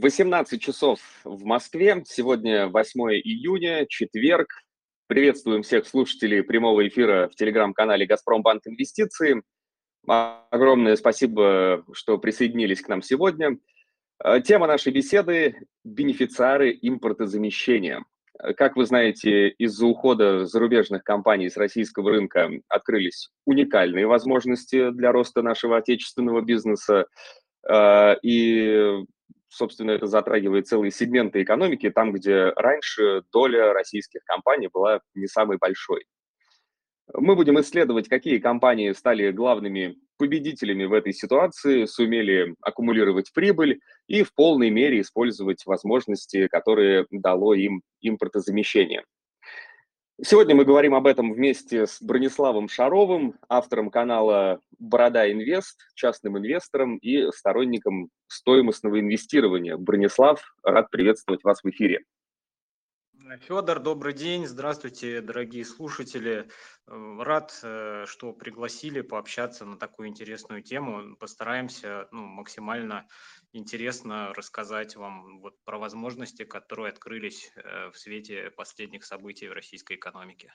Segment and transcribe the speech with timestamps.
[0.00, 2.02] 18 часов в Москве.
[2.06, 4.48] Сегодня 8 июня, четверг.
[5.06, 9.42] Приветствуем всех слушателей прямого эфира в телеграм-канале «Газпромбанк Инвестиции».
[10.06, 13.58] Огромное спасибо, что присоединились к нам сегодня.
[14.24, 18.02] Э, тема нашей беседы– бенефициары импортозамещения.
[18.56, 25.42] Как вы знаете, из-за ухода зарубежных компаний с российского рынка открылись уникальные возможности для роста
[25.42, 27.06] нашего отечественного бизнеса.
[27.68, 29.04] Э, и
[29.50, 35.58] собственно, это затрагивает целые сегменты экономики, там, где раньше доля российских компаний была не самой
[35.58, 36.04] большой.
[37.12, 44.22] Мы будем исследовать, какие компании стали главными победителями в этой ситуации, сумели аккумулировать прибыль и
[44.22, 49.04] в полной мере использовать возможности, которые дало им импортозамещение.
[50.22, 56.98] Сегодня мы говорим об этом вместе с Брониславом Шаровым, автором канала «Борода Инвест», частным инвестором
[56.98, 59.78] и сторонником стоимостного инвестирования.
[59.78, 62.04] Бронислав, рад приветствовать вас в эфире.
[63.38, 64.44] Федор, добрый день.
[64.46, 66.48] Здравствуйте, дорогие слушатели.
[66.88, 71.16] Э, рад, э, что пригласили пообщаться на такую интересную тему.
[71.16, 73.06] Постараемся ну, максимально
[73.52, 79.94] интересно рассказать вам вот про возможности, которые открылись э, в свете последних событий в российской
[79.94, 80.52] экономике.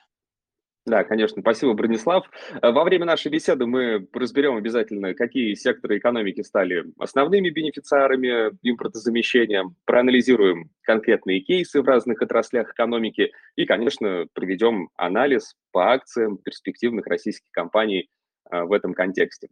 [0.86, 1.42] Да, конечно.
[1.42, 2.30] Спасибо, Бронислав.
[2.62, 9.64] Э, во время нашей беседы мы разберем обязательно, какие секторы экономики стали основными бенефициарами импортозамещения,
[9.84, 17.50] проанализируем конкретные кейсы в разных отраслях экономики и, конечно, проведем анализ по акциям перспективных российских
[17.50, 18.08] компаний
[18.48, 19.48] э, в этом контексте.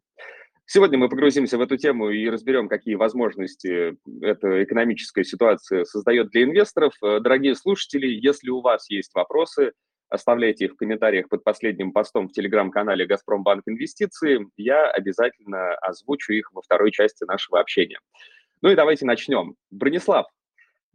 [0.67, 6.45] Сегодня мы погрузимся в эту тему и разберем, какие возможности эта экономическая ситуация создает для
[6.45, 6.95] инвесторов.
[7.03, 9.73] Э, дорогие слушатели, если у вас есть вопросы,
[10.09, 14.47] Оставляйте их в комментариях под последним постом в телеграм-канале «Газпромбанк Инвестиции».
[14.57, 17.99] Я обязательно озвучу их во второй части нашего общения.
[18.63, 19.57] Ну и давайте начнем.
[19.71, 20.27] Бронислав,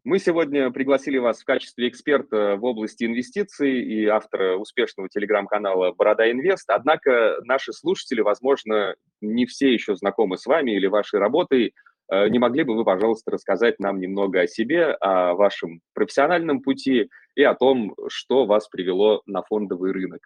[0.05, 6.31] мы сегодня пригласили вас в качестве эксперта в области инвестиций и автора успешного телеграм-канала «Борода
[6.31, 6.69] Инвест».
[6.69, 11.73] Однако наши слушатели, возможно, не все еще знакомы с вами или вашей работой.
[12.09, 17.09] Э, не могли бы вы, пожалуйста, рассказать нам немного о себе, о вашем профессиональном пути
[17.35, 20.21] и о том, что вас привело на фондовый рынок?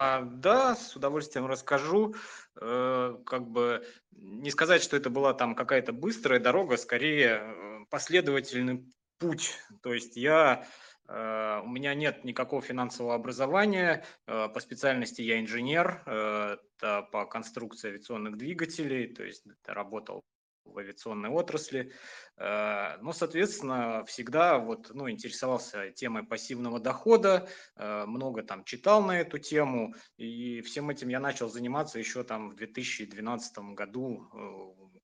[0.00, 2.14] А, да, с удовольствием расскажу.
[2.60, 8.84] Э, как бы не сказать, что это была там какая-то быстрая дорога, скорее э, последовательный
[9.18, 9.56] путь.
[9.82, 10.64] То есть я
[11.08, 14.04] у меня нет никакого финансового образования.
[14.26, 16.56] Э, по специальности я инженер э,
[17.10, 20.22] по конструкции авиационных двигателей, то есть работал
[20.64, 21.92] в авиационной отрасли.
[22.36, 29.94] Ну, соответственно, всегда вот, ну, интересовался темой пассивного дохода, много там читал на эту тему,
[30.18, 34.28] и всем этим я начал заниматься еще там в 2012 году,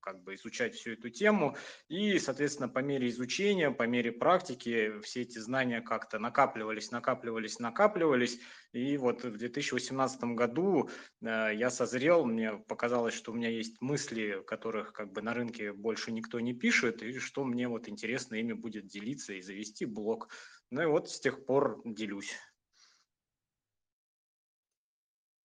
[0.05, 1.57] как бы изучать всю эту тему.
[1.87, 8.39] И, соответственно, по мере изучения, по мере практики все эти знания как-то накапливались, накапливались, накапливались.
[8.71, 10.89] И вот в 2018 году
[11.21, 15.73] э, я созрел, мне показалось, что у меня есть мысли, которых как бы на рынке
[15.73, 20.29] больше никто не пишет, и что мне вот интересно ими будет делиться и завести блог.
[20.69, 22.35] Ну и вот с тех пор делюсь.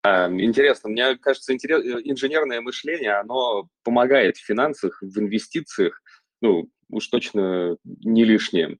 [0.03, 6.01] Интересно, мне кажется, интерес, э, инженерное мышление, оно помогает в финансах, в инвестициях,
[6.41, 8.77] ну, уж точно не лишнее.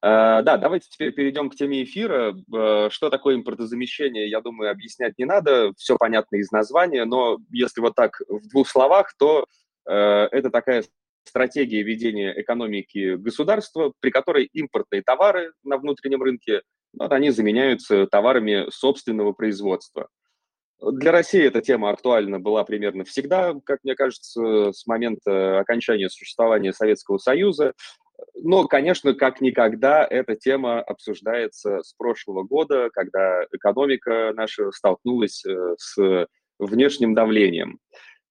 [0.00, 2.34] А, да, давайте теперь перейдем к теме эфира.
[2.54, 7.80] Э, что такое импортозамещение, я думаю, объяснять не надо, все понятно из названия, но если
[7.80, 9.46] вот так в двух словах, то
[9.88, 10.84] э, это такая
[11.24, 16.62] стратегия ведения экономики государства, при которой импортные товары на внутреннем рынке,
[16.94, 20.08] вот, они заменяются товарами собственного производства.
[20.80, 26.72] Для России эта тема актуальна была примерно всегда, как мне кажется, с момента окончания существования
[26.72, 27.72] Советского Союза.
[28.36, 35.74] Но, конечно, как никогда эта тема обсуждается с прошлого года, когда экономика наша столкнулась э,
[35.78, 36.26] с
[36.58, 37.78] внешним давлением.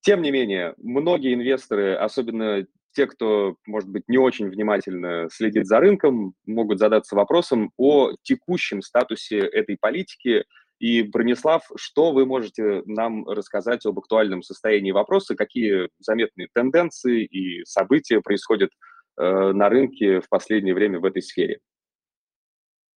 [0.01, 5.79] Тем не менее, многие инвесторы, особенно те, кто, может быть, не очень внимательно следит за
[5.79, 10.45] рынком, могут задаться вопросом о текущем статусе этой политики–
[10.79, 17.63] и, Бронислав, что вы можете нам рассказать об актуальном состоянии вопроса, какие заметные тенденции и
[17.65, 18.71] события происходят
[19.17, 21.59] э, на рынке в последнее время в этой сфере?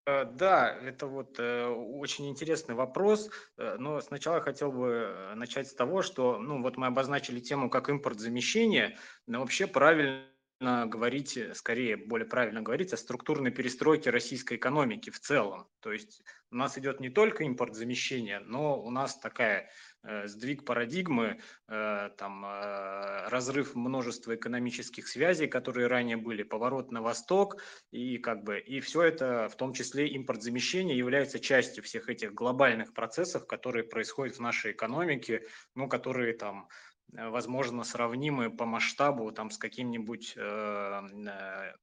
[0.05, 5.73] Э, да, это вот э, очень интересный вопрос, э, но сначала хотел бы начать с
[5.73, 10.23] того, что, ну, вот мы обозначили тему как импорт замещения, но вообще правильно
[10.61, 15.67] говорить, скорее, более правильно говорить о структурной перестройке российской экономики в целом.
[15.79, 16.21] То есть
[16.51, 19.69] у нас идет не только импорт замещения, но у нас такая
[20.03, 27.01] э, сдвиг парадигмы, э, там, э, разрыв множества экономических связей, которые ранее были, поворот на
[27.01, 27.61] восток,
[27.91, 32.33] и как бы и все это, в том числе импорт замещения, является частью всех этих
[32.33, 39.31] глобальных процессов, которые происходят в нашей экономике, ну, которые там Э, возможно, сравнимы по масштабу
[39.31, 41.73] там, с каким-нибудь э, э,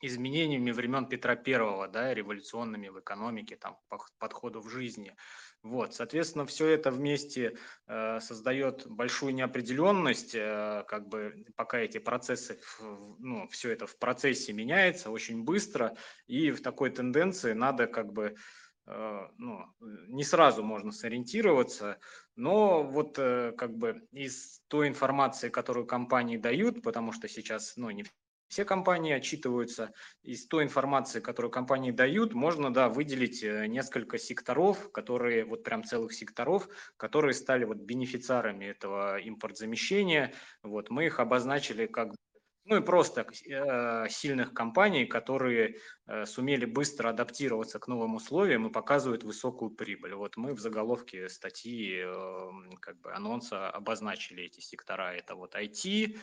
[0.00, 5.14] изменениями времен Петра Первого, да, революционными в экономике, там, по подходу в жизни.
[5.62, 7.56] Вот, соответственно, все это вместе
[7.88, 12.60] э, создает большую неопределенность, э, как бы пока эти процессы,
[13.18, 15.96] ну, все это в процессе меняется очень быстро,
[16.26, 18.67] и в такой тенденции надо как бы Э,
[19.38, 21.98] ну, не сразу можно сориентироваться,
[22.36, 27.90] но вот э, как бы из той информации, которую компании дают, потому что сейчас ну,
[27.90, 28.04] не
[28.48, 29.92] все компании отчитываются,
[30.22, 35.84] из той информации, которую компании дают, можно да, выделить э, несколько секторов, которые, вот прям
[35.84, 40.32] целых секторов, которые стали вот бенефициарами этого импортзамещения.
[40.62, 42.14] Вот, мы их обозначили как
[42.68, 45.76] ну и просто э, сильных компаний, которые
[46.06, 50.14] э, сумели быстро адаптироваться к новым условиям и показывают высокую прибыль.
[50.14, 52.50] Вот мы в заголовке статьи, э,
[52.80, 55.14] как бы анонса обозначили эти сектора.
[55.14, 56.18] Это вот IT,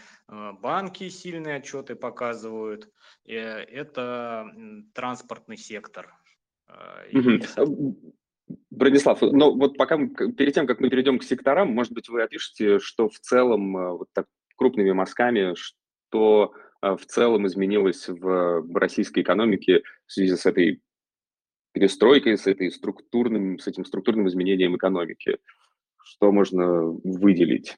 [0.62, 2.89] банки сильные отчеты показывают,
[3.25, 4.51] это
[4.94, 6.13] транспортный сектор.
[8.69, 12.80] Бронислав, но вот пока перед тем, как мы перейдем к секторам, может быть, вы опишете,
[12.80, 15.56] что в целом вот так крупными мазками,
[16.07, 20.81] что а, в целом изменилось в российской экономике в связи с этой
[21.74, 25.38] перестройкой, с, этой структурным, с этим структурным изменением экономики?
[26.04, 27.75] Что можно выделить?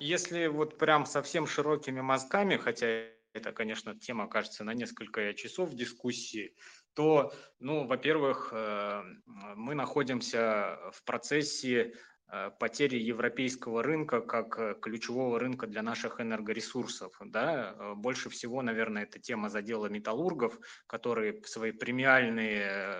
[0.00, 2.86] Если вот прям совсем широкими мазками, хотя
[3.32, 6.54] это, конечно, тема, кажется, на несколько часов дискуссии,
[6.94, 12.17] то, ну, во-первых, э, мы находимся в процессе Э,
[12.58, 17.16] потери европейского рынка как э, ключевого рынка для наших энергоресурсов.
[17.24, 17.74] Да?
[17.78, 22.94] Э, больше всего, наверное, эта тема задела металлургов, которые свои премиальные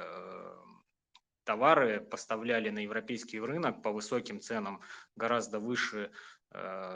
[1.44, 4.82] товары поставляли на европейский рынок по высоким ценам,
[5.16, 6.10] гораздо выше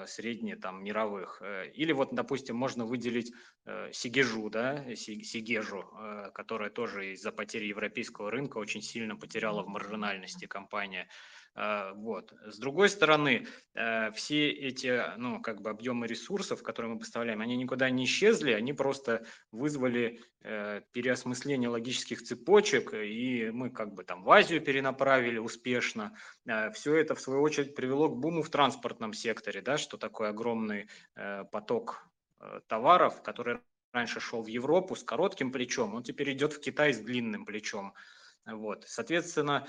[0.07, 1.43] средне там мировых.
[1.75, 3.33] Или вот, допустим, можно выделить
[3.93, 5.85] Сигежу, да, Сигежу,
[6.35, 11.09] которая тоже из-за потери европейского рынка очень сильно потеряла в маржинальности компания.
[11.55, 12.33] Вот.
[12.47, 17.57] С другой стороны, э, все эти ну, как бы объемы ресурсов, которые мы поставляем, они
[17.57, 24.23] никуда не исчезли, они просто вызвали э, переосмысление логических цепочек, и мы как бы там
[24.23, 26.17] в Азию перенаправили успешно.
[26.47, 30.31] Э, все это, в свою очередь, привело к буму в транспортном секторе, да, что такое
[30.31, 30.89] огромный
[31.51, 32.07] поток
[32.67, 33.59] товаров, который
[33.93, 37.95] раньше шел в Европу с коротким плечом, он теперь идет в Китай с длинным плечом.
[38.47, 38.85] Вот.
[38.87, 39.67] Соответственно,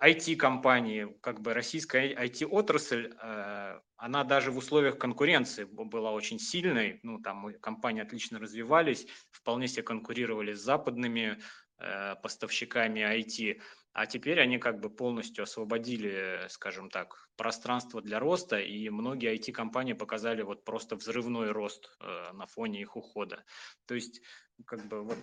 [0.00, 7.00] IT-компании, как бы российская IT-отрасль, э, она даже в условиях конкуренции была очень сильной.
[7.02, 11.38] Ну, там компании отлично развивались, вполне себе конкурировали с западными
[11.78, 13.60] э, поставщиками IT.
[13.98, 19.92] А теперь они как бы полностью освободили, скажем так, пространство для роста, и многие IT-компании
[19.92, 23.42] показали вот просто взрывной рост э, на фоне их ухода.
[23.86, 24.22] То есть
[24.66, 25.18] как бы вот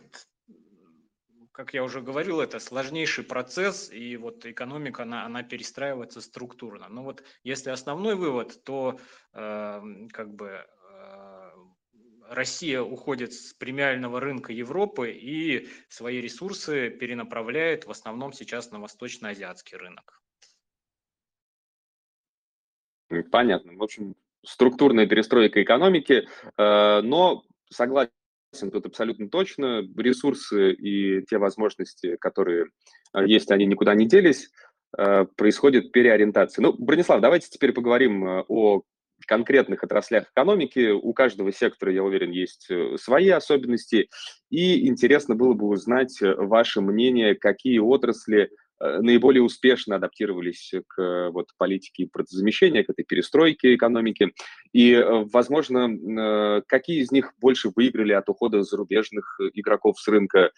[1.54, 6.90] как я уже говорил, это сложнейший процесс, и вот экономика, она, она перестраивается структурно.
[6.90, 9.00] Но вот если основной вывод, то
[9.32, 9.82] э,
[10.12, 10.68] как бы
[12.30, 19.78] Россия уходит с премиального рынка Европы и свои ресурсы перенаправляет в основном сейчас на восточно-азиатский
[19.78, 20.22] рынок.
[23.32, 23.74] Понятно.
[23.74, 26.28] В общем, структурная перестройка экономики,
[26.58, 28.12] э, но согласен
[28.72, 29.82] тут абсолютно точно.
[29.96, 32.68] Ресурсы и те возможности, которые
[33.14, 34.50] э, есть, они никуда не делись.
[34.98, 36.64] Э, происходит переориентация.
[36.64, 38.84] Ну, Бронислав, давайте теперь поговорим о
[39.26, 40.92] конкретных отраслях экономики.
[40.92, 44.10] У каждого сектора, я уверен, есть свои особенности.
[44.50, 51.50] И интересно было бы узнать ваше мнение, какие отрасли Э, наиболее успешно адаптировались к вот,
[51.58, 54.34] политике импортозамещения, к этой перестройке экономики.
[54.74, 60.52] И, э, возможно, э, какие из них больше выиграли от ухода зарубежных игроков с рынка.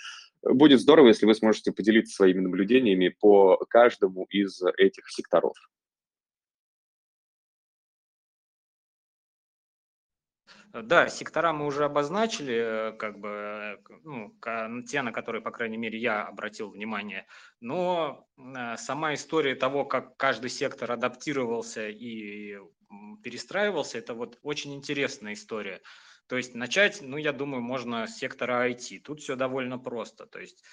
[0.44, 5.56] Будет здорово, если вы сможете поделиться своими наблюдениями по каждому из этих секторов.
[10.84, 14.36] Да, сектора мы уже обозначили, как бы, ну,
[14.84, 17.26] те, на которые, по крайней мере, я обратил внимание.
[17.62, 18.28] Но
[18.78, 22.58] сама история того, как каждый сектор адаптировался и
[23.24, 25.82] перестраивался, это вот очень интересная история.
[26.28, 29.00] То есть начать, ну, я думаю, можно с сектора IT.
[29.00, 30.26] Тут все довольно просто.
[30.26, 30.64] То есть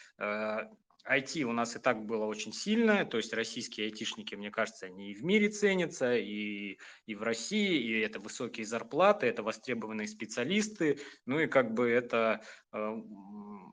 [1.11, 5.11] IT у нас и так было очень сильное, то есть российские айтишники, мне кажется, они
[5.11, 10.99] и в мире ценятся, и, и в России, и это высокие зарплаты, это востребованные специалисты,
[11.27, 12.41] ну и как бы это
[12.73, 12.79] э,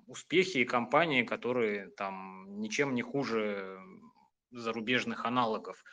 [0.07, 3.79] успехи и компании, которые там ничем не хуже
[4.51, 5.83] зарубежных аналогов.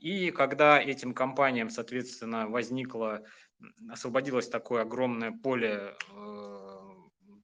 [0.00, 3.24] И когда этим компаниям, соответственно, возникло,
[3.88, 6.80] освободилось такое огромное поле э,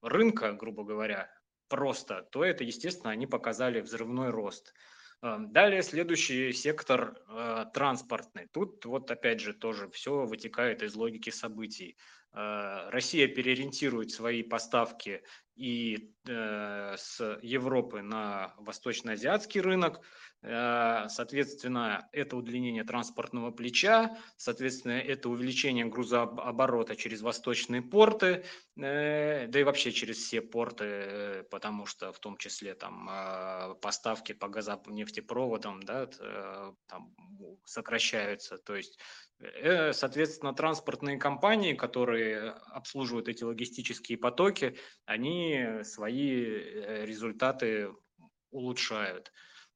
[0.03, 1.29] рынка, грубо говоря,
[1.71, 4.75] просто, то это, естественно, они показали взрывной рост.
[5.23, 8.49] Э, далее следующий сектор э, транспортный.
[8.53, 11.97] Тут вот опять же тоже все вытекает из логики событий.
[12.33, 15.23] Э, Россия переориентирует свои поставки
[15.55, 20.01] и э, с Европы на восточноазиатский рынок,
[20.43, 28.45] Э, соответственно, это удлинение транспортного плеча, соответственно, это увеличение грузооборота через восточные порты,
[28.77, 33.11] э, да и вообще через все порты, э, потому что в том числе там
[33.83, 36.07] поставки по газонефтепроводам да,
[36.87, 37.15] там
[37.65, 38.59] сокращаются.
[38.59, 38.99] То есть,
[39.93, 45.50] соответственно, транспортные компании, которые обслуживают эти логистические потоки, они
[45.85, 46.45] свои
[47.05, 47.91] результаты
[48.51, 49.33] улучшают.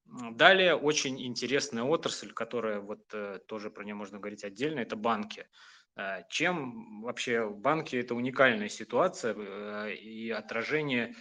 [0.06, 5.48] Далее очень интересная отрасль, которая вот э, тоже про нее можно говорить отдельно, это банки.
[5.96, 11.14] Э, чем вообще банки это уникальная ситуация э, и отражение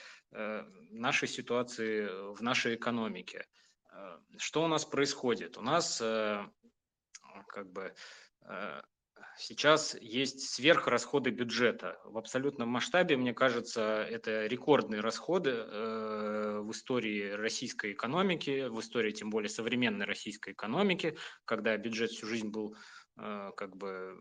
[0.89, 3.45] нашей ситуации в нашей экономике.
[4.37, 5.59] Что у нас происходит?
[5.59, 7.93] У нас как бы
[9.37, 11.99] сейчас есть сверхрасходы бюджета.
[12.05, 19.11] В абсолютном масштабе, мне кажется, это рекордные расходы э, в истории российской экономики, в истории
[19.11, 22.75] тем более современной российской экономики, когда бюджет всю жизнь был
[23.17, 24.17] э, как бы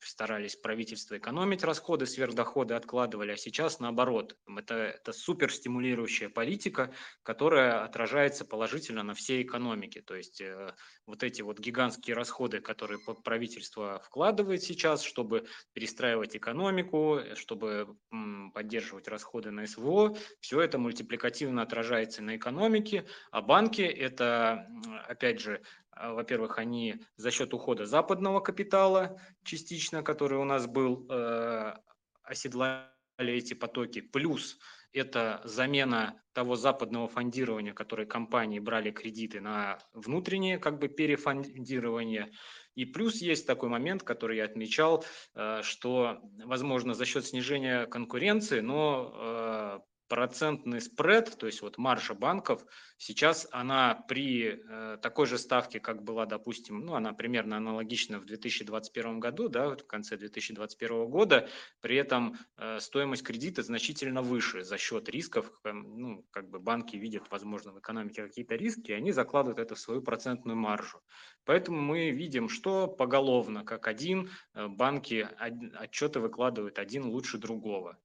[0.00, 4.36] старались правительство экономить расходы, сверхдоходы откладывали, а сейчас наоборот.
[4.46, 10.02] Это, это супер стимулирующая политика, которая отражается положительно на всей экономике.
[10.02, 10.74] То есть э,
[11.06, 19.08] вот эти вот гигантские расходы, которые правительство вкладывает сейчас, чтобы перестраивать экономику, чтобы м, поддерживать
[19.08, 24.66] расходы на СВО, все это мультипликативно отражается на экономике, а банки это,
[25.06, 25.62] опять же,
[26.00, 31.74] во-первых, они за счет ухода западного капитала частично, который у нас был, э,
[32.22, 32.88] оседлали
[33.18, 34.58] эти потоки, плюс
[34.92, 42.30] это замена того западного фондирования, которое компании брали кредиты на внутреннее как бы перефондирование.
[42.74, 48.60] И плюс есть такой момент, который я отмечал, э, что, возможно, за счет снижения конкуренции,
[48.60, 52.64] но э, процентный спред, то есть вот маржа банков,
[52.96, 58.24] сейчас она при э, такой же ставке, как была, допустим, ну, она примерно аналогична в
[58.24, 61.48] 2021 году, да, в конце 2021 года,
[61.80, 66.96] при этом э, стоимость кредита значительно выше за счет рисков, э, ну, как бы банки
[66.96, 71.02] видят, возможно, в экономике какие-то риски, и они закладывают это в свою процентную маржу.
[71.44, 75.28] Поэтому мы видим, что поголовно, как один, э, банки
[75.74, 77.98] отчеты выкладывают один лучше другого.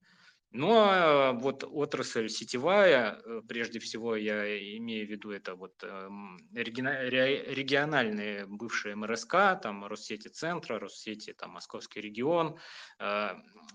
[0.53, 5.73] Но ну, а вот отрасль сетевая, э, прежде всего я имею в виду это вот
[5.81, 9.31] эм, региональные бывшие МРСК,
[9.63, 12.59] там Россети Центра, Россети там Московский регион.
[12.99, 13.31] Э,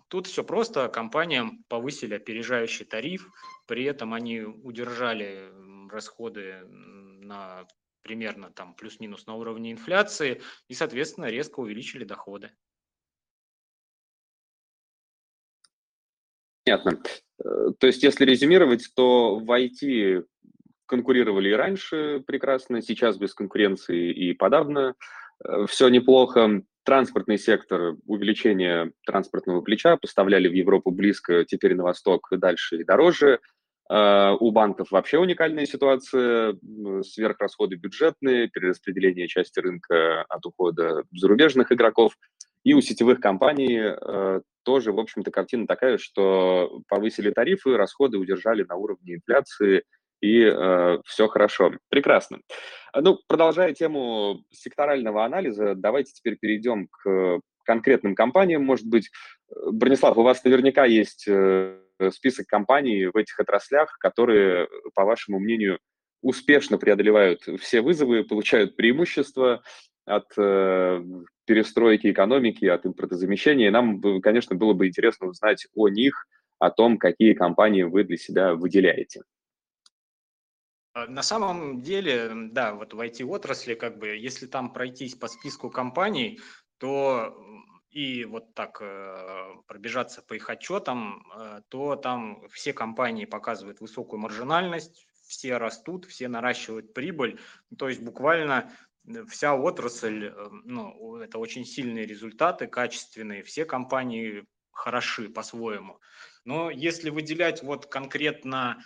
[0.07, 3.29] тут все просто, компаниям повысили опережающий тариф,
[3.67, 5.51] при этом они удержали
[5.91, 7.67] расходы на
[8.03, 12.53] примерно там плюс-минус на уровне инфляции и, соответственно, резко увеличили доходы.
[16.69, 16.99] Понятно.
[17.43, 20.25] Э, то есть, если резюмировать, то в IT
[20.87, 24.95] конкурировали и раньше прекрасно, сейчас без конкуренции и подавно.
[25.45, 26.63] Э, Все неплохо.
[26.85, 33.41] Транспортный сектор, увеличение транспортного плеча, поставляли в Европу близко, теперь на восток дальше и дороже.
[33.91, 36.55] Э, у банков вообще уникальная ситуация,
[37.03, 42.15] сверхрасходы бюджетные, перераспределение части рынка от ухода зарубежных игроков.
[42.63, 43.81] И у сетевых компаний
[44.69, 49.83] тоже, в общем-то, картина такая, что повысили тарифы, расходы удержали на уровне инфляции,
[50.21, 51.73] и э, все хорошо.
[51.89, 52.41] Прекрасно.
[52.95, 58.63] Ну, продолжая тему секторального анализа, давайте теперь перейдем к конкретным компаниям.
[58.63, 59.09] Может быть,
[59.49, 65.79] Бронислав, у вас наверняка есть э, список компаний в этих отраслях, которые, по вашему мнению,
[66.21, 69.63] успешно преодолевают все вызовы, получают преимущества
[70.05, 71.03] от э,
[71.49, 73.71] перестройки экономики, от импортозамещения.
[73.71, 76.27] Нам, конечно, было бы интересно узнать о них,
[76.59, 79.23] о том, какие компании вы для себя выделяете.
[80.93, 85.71] А, на самом деле, да, вот в IT-отрасли, как бы, если там пройтись по списку
[85.71, 86.39] компаний,
[86.77, 87.35] то
[87.91, 94.21] и вот так э, пробежаться по их отчетам, э, то там все компании показывают высокую
[94.21, 97.41] маржинальность, все растут, все наращивают прибыль.
[97.79, 98.71] То есть буквально
[99.29, 100.33] вся отрасль,
[100.65, 106.01] ну, это очень сильные результаты, качественные, все компании хороши по-своему.
[106.45, 108.83] Но если выделять вот конкретно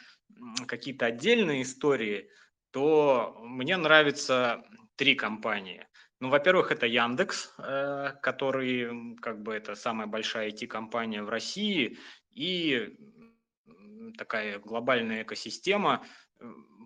[0.67, 2.31] какие-то отдельные истории,
[2.71, 4.65] то мне нравятся
[4.97, 5.87] три компании.
[6.21, 11.99] Ну, во-первых, это Яндекс, э, который как бы это самая большая IT-компания в России
[12.31, 12.97] и
[14.17, 16.05] такая глобальная экосистема.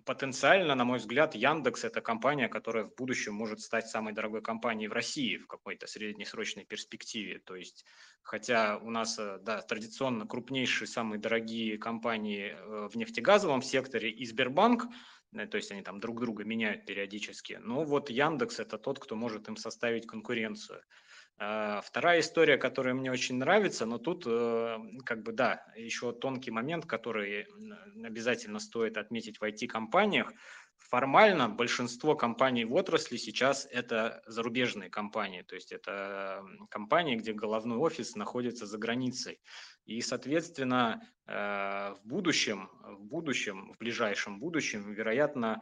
[0.05, 4.87] Потенциально, на мой взгляд, Яндекс– это компания, которая в будущем может стать самой дорогой компанией
[4.87, 7.39] в России в какой-то среднесрочной перспективе.
[7.39, 7.83] То есть,
[8.23, 14.25] хотя у нас, э, да, традиционно крупнейшие, самые дорогие компании э, в нефтегазовом секторе и
[14.25, 14.85] Сбербанк–
[15.33, 17.59] Э, то есть они там друг друга меняют периодически.
[17.61, 20.81] Но вот Яндекс это тот, кто может им составить конкуренцию.
[21.39, 26.49] А, вторая история, которая мне очень нравится, но тут э, как бы да, еще тонкий
[26.49, 27.45] момент, который
[28.03, 30.31] обязательно стоит отметить в IT-компаниях.
[30.77, 37.77] Формально большинство компаний в отрасли сейчас это зарубежные компании, то есть это компании, где головной
[37.77, 39.39] офис находится за границей.
[39.85, 45.61] И, соответственно, э, в будущем, в будущем, в ближайшем будущем, вероятно,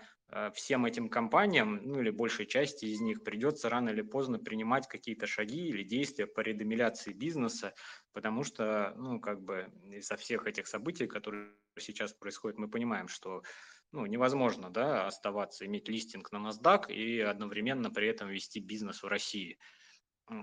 [0.54, 5.28] всем этим компаниям, ну или большей части из них, придется рано или поздно принимать какие-то
[5.28, 7.74] шаги или действия по редомиляции бизнеса,
[8.12, 13.44] потому что, ну, как бы из-за всех этих событий, которые сейчас происходят, мы понимаем, что
[13.92, 19.08] ну, невозможно да, оставаться, иметь листинг на NASDAQ и одновременно при этом вести бизнес в
[19.08, 19.58] России.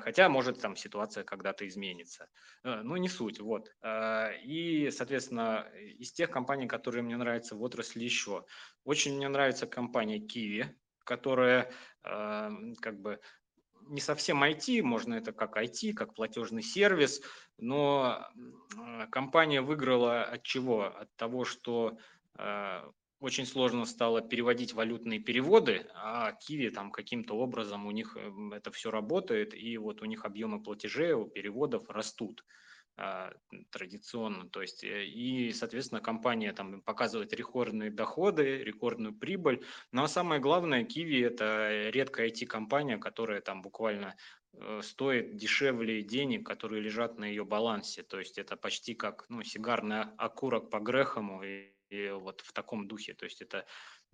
[0.01, 2.29] Хотя, может, там ситуация когда-то изменится.
[2.63, 3.41] Э, но не суть.
[3.41, 3.75] Вот.
[3.83, 5.67] Э, и, соответственно,
[5.99, 8.45] из тех компаний, которые мне нравятся в отрасли еще,
[8.85, 10.67] очень мне нравится компания Kiwi,
[11.05, 11.73] которая
[12.05, 13.21] э, как бы
[13.89, 17.21] не совсем IT, можно это как IT, как платежный сервис,
[17.59, 18.25] но
[19.11, 20.85] компания выиграла от чего?
[20.85, 21.99] От того, что
[23.23, 28.73] очень сложно стало переводить валютные переводы, а Киви там каким-то образом у них эм, это
[28.73, 32.45] все работает, и вот у них объемы платежей, у переводов растут
[32.97, 33.33] а,
[33.71, 40.41] традиционно, то есть э, и, соответственно, компания там показывает рекордные доходы, рекордную прибыль, но самое
[40.41, 44.17] главное, Kiwi это редкая IT-компания, которая там буквально
[44.53, 49.43] э, стоит дешевле денег, которые лежат на ее балансе, то есть это почти как ну,
[49.45, 51.41] сигарный окурок по Грехому,
[51.93, 53.15] и вот в таком духе.
[53.15, 53.67] То есть это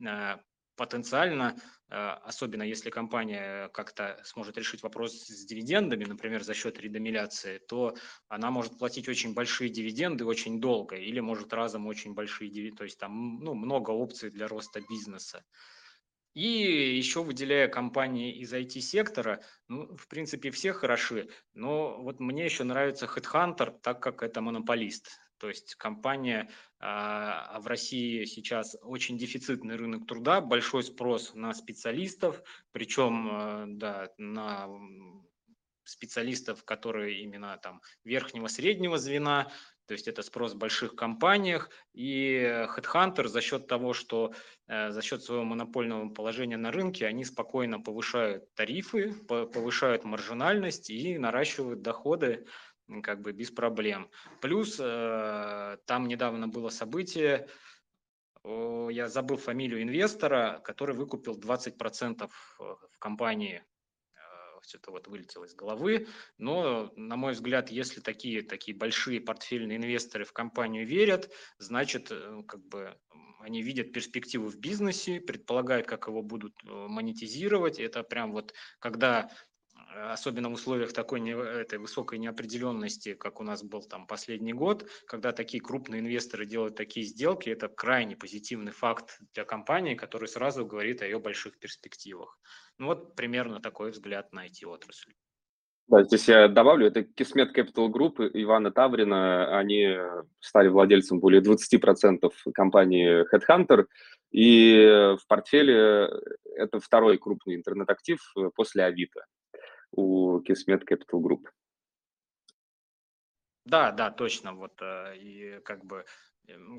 [0.05, 0.41] а,
[0.77, 1.57] потенциально,
[1.89, 7.97] а, особенно если компания как-то сможет решить вопрос с дивидендами, например, за счет редомиляции, то
[8.29, 12.79] она может платить очень большие дивиденды очень долго или может разом очень большие дивиденды.
[12.79, 15.45] То есть там ну, много опций для роста бизнеса.
[16.35, 22.63] И еще выделяя компании из IT-сектора, ну, в принципе, все хороши, но вот мне еще
[22.63, 25.19] нравится HeadHunter, так как это монополист.
[25.39, 32.43] То есть компания а, в России сейчас очень дефицитный рынок труда, большой спрос на специалистов,
[32.73, 34.69] причем а, да, на
[35.85, 39.51] специалистов, которые именно там верхнего-среднего звена,
[39.87, 42.43] то есть это спрос в больших компаниях, и
[42.77, 44.35] HeadHunter за счет того, что
[44.67, 51.17] э, за счет своего монопольного положения на рынке, они спокойно повышают тарифы, повышают маржинальность и
[51.17, 52.47] наращивают доходы
[53.03, 54.11] как бы без проблем.
[54.41, 57.49] Плюс э, там недавно было событие,
[58.45, 63.63] я забыл фамилию инвестора, который выкупил 20% э, в компании
[64.61, 66.09] что-то вот вылетело из головы.
[66.37, 72.43] Но, на мой взгляд, если такие, такие большие портфельные инвесторы в компанию верят, значит, э,
[72.47, 72.97] как бы
[73.41, 77.79] они видят перспективы в бизнесе, предполагают, как его будут монетизировать.
[77.79, 79.31] Это прям вот, когда
[79.95, 84.89] особенно в условиях такой не, этой высокой неопределенности, как у нас был там последний год,
[85.07, 90.67] когда такие крупные инвесторы делают такие сделки, это крайне позитивный факт для компании, который сразу
[90.67, 92.39] говорит о ее больших перспективах.
[92.79, 95.13] Ну вот примерно такой взгляд на IT-отрасль.
[95.89, 99.97] Да, здесь я добавлю, это Кисмет Capital Group Ивана Таврина, они
[100.39, 103.87] стали владельцем более 20% компании Headhunter,
[104.31, 106.11] и в портфеле
[106.57, 108.21] это второй крупный интернет-актив
[108.55, 109.25] после Авито
[109.93, 111.49] у Kismet Capital Group.
[113.69, 114.55] Да, да, точно.
[114.55, 116.07] Вот э, и как бы,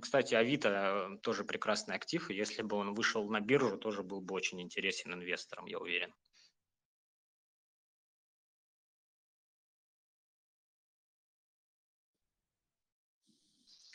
[0.01, 2.31] кстати, Авито э, тоже прекрасный актив.
[2.31, 6.11] И если бы он вышел на биржу, тоже был бы очень интересен инвесторам, я уверен.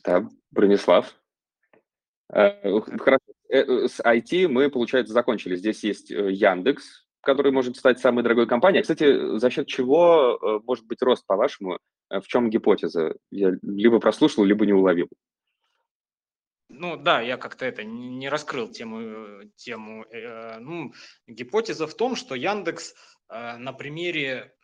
[0.05, 1.21] Да, Бронислав.
[2.33, 3.25] Э, хорошо.
[3.49, 5.57] С IT мы, получается, закончили.
[5.57, 8.83] Здесь есть Яндекс, который может стать самой дорогой компанией.
[8.83, 11.79] Кстати, за счет чего может быть рост, по-вашему?
[12.11, 13.17] В чем гипотеза?
[13.31, 15.09] Я либо прослушал, либо не уловил.
[16.69, 19.43] Ну да, я как-то это не раскрыл тему.
[19.57, 20.05] тему.
[20.61, 20.93] Ну,
[21.27, 22.95] гипотеза в том, что Яндекс
[23.29, 24.55] на примере,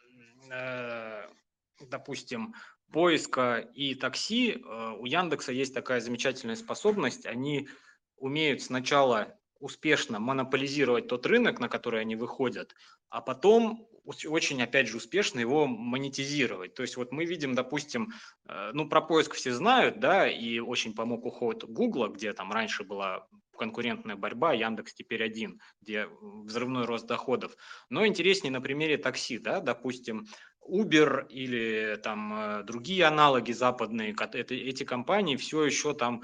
[1.81, 2.55] допустим,
[2.93, 7.27] поиска и такси э, у Яндекса есть такая замечательная способность.
[7.27, 7.69] Они
[8.17, 12.75] умеют сначала успешно монополизировать тот рынок, на который они выходят,
[13.09, 16.75] а потом очень, опять же, успешно его монетизировать.
[16.75, 18.13] То есть вот мы видим, допустим,
[18.49, 22.83] э, ну, про поиск все знают, да, и очень помог уход Гугла, где там раньше
[22.83, 27.55] была конкурентная борьба, Яндекс теперь один, где взрывной рост доходов.
[27.91, 30.27] Но интереснее на примере такси, да, допустим,
[30.67, 36.23] Uber или там э, другие аналоги западные, это, эти компании все еще там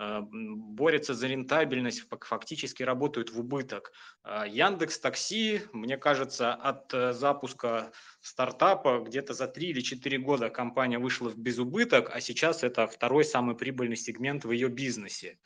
[0.00, 3.92] борются за рентабельность, фактически работают в убыток.
[4.22, 10.48] А Яндекс Такси, мне кажется, от э, запуска стартапа где-то за 3 или 4 года
[10.48, 15.38] компания вышла в безубыток, а сейчас это второй самый прибыльный сегмент в ее бизнесе.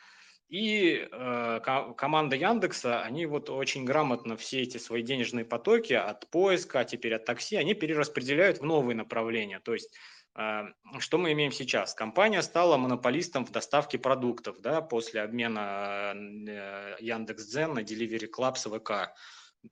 [0.49, 1.61] И э,
[1.97, 7.15] команда Яндекса, они вот очень грамотно все эти свои денежные потоки от поиска, а теперь
[7.15, 9.59] от такси, они перераспределяют в новые направления.
[9.59, 9.99] То есть э,
[10.35, 11.95] что мы имеем сейчас?
[11.95, 18.69] Компания стала монополистом в доставке продуктов да, после обмена э, Яндекс.Дзен на Delivery Club с
[18.69, 19.15] ВК.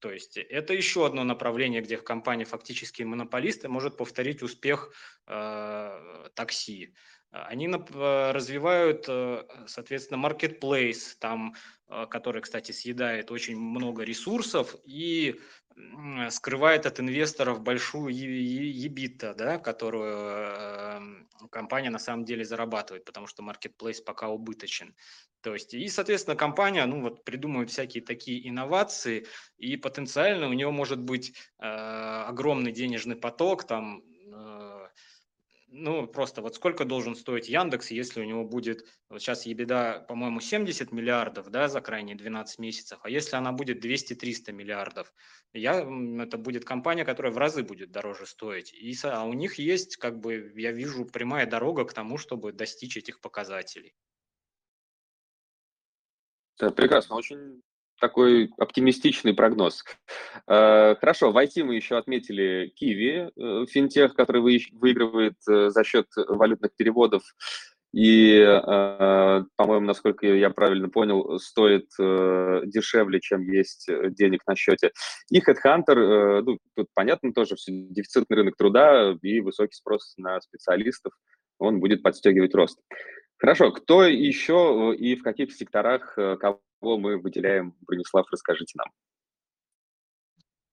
[0.01, 4.93] То есть это еще одно направление, где компания фактически монополист и может повторить успех
[5.27, 6.95] э, такси.
[7.31, 11.55] Они э, развивают, э, соответственно, marketplace, там,
[12.09, 15.39] который, кстати, съедает очень много ресурсов и
[16.31, 24.03] скрывает от инвесторов большую EBITDA, да, которую компания на самом деле зарабатывает, потому что marketplace
[24.05, 24.95] пока убыточен.
[25.43, 29.27] То есть, и, соответственно, компания, ну, вот, придумывает всякие такие инновации,
[29.59, 34.03] и потенциально у нее может быть э, огромный денежный поток, там,
[35.73, 40.41] ну, просто вот сколько должен стоить Яндекс, если у него будет, вот сейчас ебеда, по-моему,
[40.41, 45.13] 70 миллиардов, да, за крайние 12 месяцев, а если она будет 200-300 миллиардов,
[45.55, 45.81] я,
[46.21, 48.73] это будет компания, которая в разы будет дороже стоить.
[48.73, 52.97] И, а у них есть, как бы, я вижу, прямая дорога к тому, чтобы достичь
[52.97, 53.95] этих показателей.
[56.59, 57.63] Да, прекрасно, очень
[58.03, 59.85] такой оптимистичный прогноз.
[60.49, 66.07] Э, хорошо, в IT мы еще отметили Kiwi, э, финтех, который выигрывает э, за счет
[66.17, 67.23] валютных переводов
[67.95, 68.43] и,
[69.57, 73.87] по-моему, насколько я правильно понял, стоит дешевле, чем есть
[74.17, 74.93] денег на счете.
[75.31, 81.13] И Headhunter, ну, тут понятно тоже, все, дефицитный рынок труда и высокий спрос на специалистов,
[81.59, 82.81] он будет подстегивать рост.
[83.37, 87.75] Хорошо, кто еще и в каких секторах, кого мы выделяем?
[87.81, 88.93] Бронислав, расскажите нам.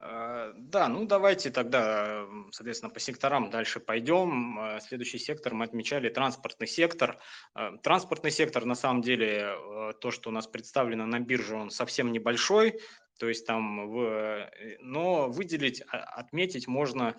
[0.02, 4.58] А, да, ну давайте тогда, соответственно, по секторам дальше пойдем.
[4.60, 7.20] А, следующий сектор мы отмечали транспортный сектор.
[7.54, 9.56] А, транспортный сектор, на самом деле,
[10.00, 12.80] то, что у нас представлено на бирже, он совсем небольшой.
[13.20, 17.16] То есть там, в, э, но выделить, отметить можно,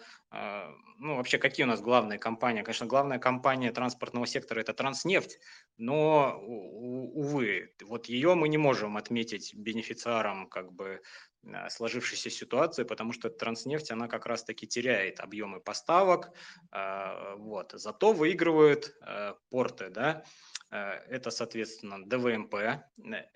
[0.99, 2.63] ну вообще какие у нас главные компании?
[2.63, 5.39] Конечно, главная компания транспортного сектора это Транснефть,
[5.77, 11.01] но, увы, вот ее мы не можем отметить бенефициаром как бы
[11.45, 16.33] Э, сложившейся ситуации, потому что транснефть, она как раз-таки теряет объемы поставок,
[16.73, 17.73] э, вот.
[17.75, 20.25] зато выигрывают э, порты, да,
[20.71, 22.55] это, соответственно, ДВМП,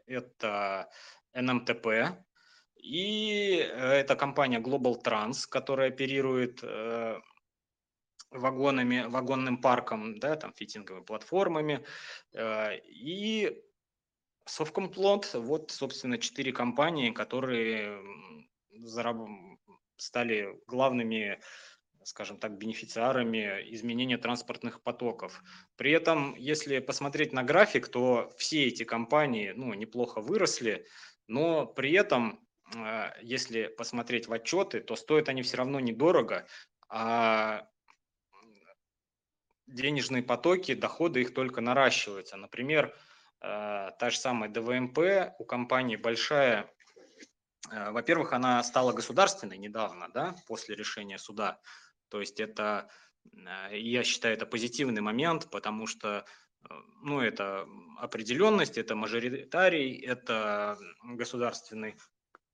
[0.06, 0.88] это
[1.32, 1.88] НМТП,
[2.84, 6.62] и это компания Global Trans, которая оперирует
[8.30, 11.84] вагонами, вагонным парком, да, там фитинговыми платформами,
[12.36, 13.62] и
[14.46, 18.02] Совкомплот, вот, собственно, четыре компании, которые
[19.96, 21.40] стали главными
[22.06, 25.42] скажем так, бенефициарами изменения транспортных потоков.
[25.76, 30.86] При этом, если посмотреть на график, то все эти компании ну, неплохо выросли,
[31.26, 32.43] но при этом, э,
[33.20, 36.46] если посмотреть в отчеты, то стоят они все равно недорого,
[36.88, 37.68] а
[39.66, 42.36] денежные потоки, доходы их только наращиваются.
[42.36, 42.94] Например,
[43.44, 46.70] Э, та же самая ДВМП у компании большая.
[47.70, 51.60] Э, во-первых, она стала государственной недавно, да, после решения суда.
[52.08, 52.88] То есть это,
[53.70, 56.24] я считаю, это позитивный момент, потому что
[57.02, 57.66] ну, это
[57.98, 61.96] определенность, это мажоритарий, это государственный,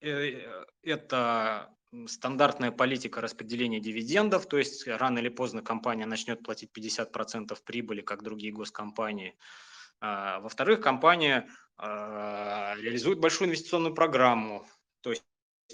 [0.00, 1.74] это
[2.06, 8.22] стандартная политика распределения дивидендов, то есть рано или поздно компания начнет платить 50% прибыли, как
[8.22, 9.36] другие госкомпании.
[10.00, 14.66] А, во-вторых, компания а, реализует большую инвестиционную программу,
[15.00, 15.24] то есть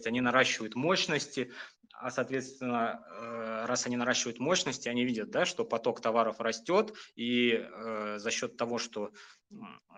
[0.06, 1.52] они наращивают мощности,
[1.98, 7.52] а, соответственно, э, раз они наращивают мощности, они видят, да, что поток товаров растет, и
[7.52, 9.12] э, за счет того, что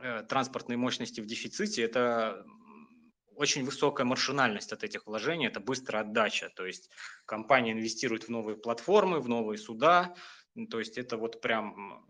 [0.00, 2.46] э, транспортные мощности в дефиците, это
[3.38, 6.90] очень высокая маршинальность от этих вложений, это быстрая отдача, то есть
[7.24, 10.14] компания инвестирует в новые платформы, в новые суда,
[10.70, 12.04] то есть это вот прям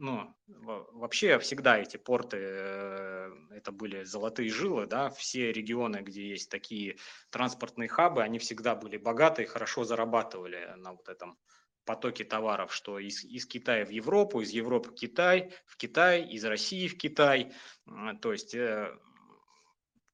[0.00, 6.50] ну, вообще всегда эти порты, э, это были золотые жилы, да, все регионы, где есть
[6.50, 6.96] такие
[7.28, 11.38] транспортные хабы, они всегда были богаты и хорошо зарабатывали на вот этом
[11.84, 16.44] потоке товаров, что из, из Китая в Европу, из Европы в Китай, в Китай, из
[16.46, 17.52] России в Китай,
[18.22, 18.96] то есть э,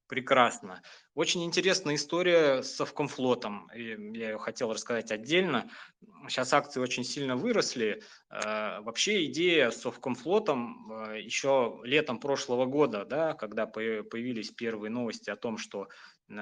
[0.08, 0.82] прекрасно.
[1.14, 3.70] Очень интересная история с Совкомфлотом.
[3.74, 5.70] Я ее хотел рассказать отдельно.
[6.28, 8.02] Сейчас акции очень сильно выросли.
[8.30, 15.30] Э, вообще идея с Совкомфлотом э, еще летом прошлого года, да, когда появились первые новости
[15.30, 15.88] о том, что
[16.28, 16.34] э,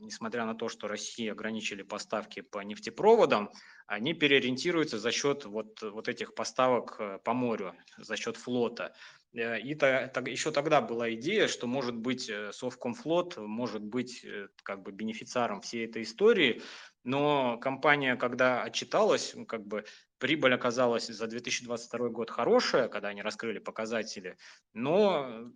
[0.00, 3.50] несмотря на то, что России ограничили поставки по нефтепроводам,
[3.86, 8.94] они переориентируются за счет вот, вот этих поставок по морю, за счет флота.
[9.36, 14.24] Э, и то, то, еще тогда была идея, что может быть э, Совкомфлот может быть
[14.24, 16.62] э, как бы бенефициаром всей этой истории,
[17.04, 19.84] но компания, когда отчиталась, как бы
[20.18, 24.36] прибыль оказалась за 2022 год хорошая, когда они раскрыли показатели,
[24.72, 25.50] но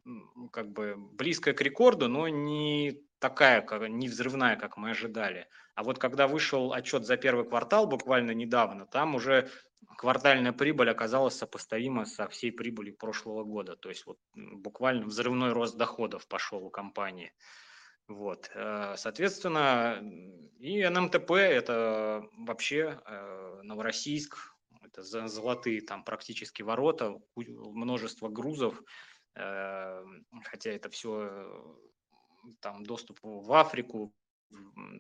[0.53, 5.46] как бы близкая к рекорду, но не такая, как, не взрывная, как мы ожидали.
[5.75, 9.49] А вот когда вышел отчет за первый квартал буквально недавно, там уже
[9.96, 13.77] квартальная прибыль оказалась сопоставима со всей прибылью прошлого года.
[13.77, 17.33] То есть вот буквально взрывной рост доходов пошел у компании.
[18.11, 18.51] Вот.
[18.55, 20.03] Э, соответственно,
[20.59, 24.37] и НМТП– это вообще э, Новороссийск,
[24.83, 28.83] это золотые там практически ворота, множество грузов,
[29.37, 30.05] э,
[30.42, 31.79] хотя это все
[32.59, 34.12] там доступ в Африку,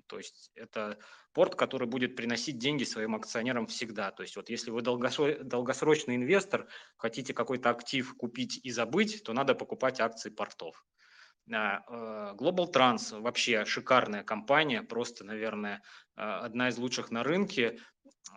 [0.06, 0.96] то есть это
[1.32, 4.12] порт, который будет приносить деньги своим акционерам всегда.
[4.12, 9.56] То есть вот если вы долгосрочный инвестор, хотите какой-то актив купить и забыть, то надо
[9.56, 10.86] покупать акции портов.
[11.48, 15.82] Э, Global Trans вообще шикарная компания, просто, наверное,
[16.16, 17.78] э, одна из лучших на рынке.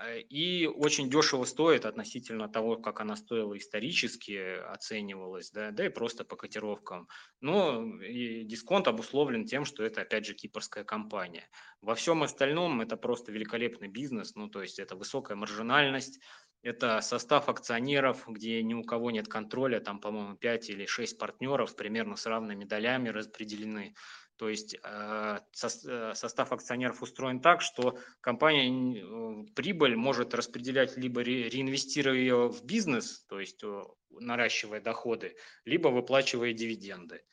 [0.01, 5.89] Э, и очень дешево стоит относительно того, как она стоила исторически, оценивалась, да, да и
[5.89, 7.07] просто по котировкам.
[7.41, 11.49] Но и дисконт обусловлен тем, что это, опять же, кипрская компания.
[11.81, 16.19] Во всем остальном это просто великолепный бизнес, ну, то есть это высокая маржинальность,
[16.63, 21.75] это состав акционеров, где ни у кого нет контроля, там, по-моему, 5 или 6 партнеров
[21.75, 23.93] примерно с равными долями распределены.
[24.37, 31.21] То есть э, э, состав акционеров устроен так, что компания э, прибыль может распределять либо
[31.21, 33.63] реинвестируя ее в бизнес, то есть
[34.09, 37.23] наращивая доходы, либо выплачивая дивиденды.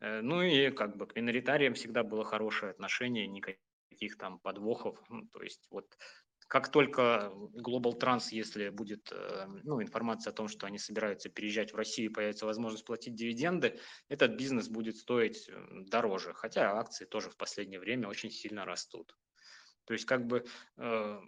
[0.00, 4.98] Ну и как бы к миноритариям всегда было хорошее отношение, никаких там подвохов.
[5.08, 5.86] Ну, то есть вот
[6.48, 11.72] как только Global Trans, если будет э, ну, информация о том, что они собираются переезжать
[11.72, 13.78] в Россию появится возможность платить дивиденды,
[14.08, 15.54] этот бизнес будет стоить э,
[15.86, 16.32] дороже.
[16.34, 19.16] Хотя акции тоже в последнее время очень сильно растут.
[19.84, 20.44] То есть как бы
[20.76, 21.20] э,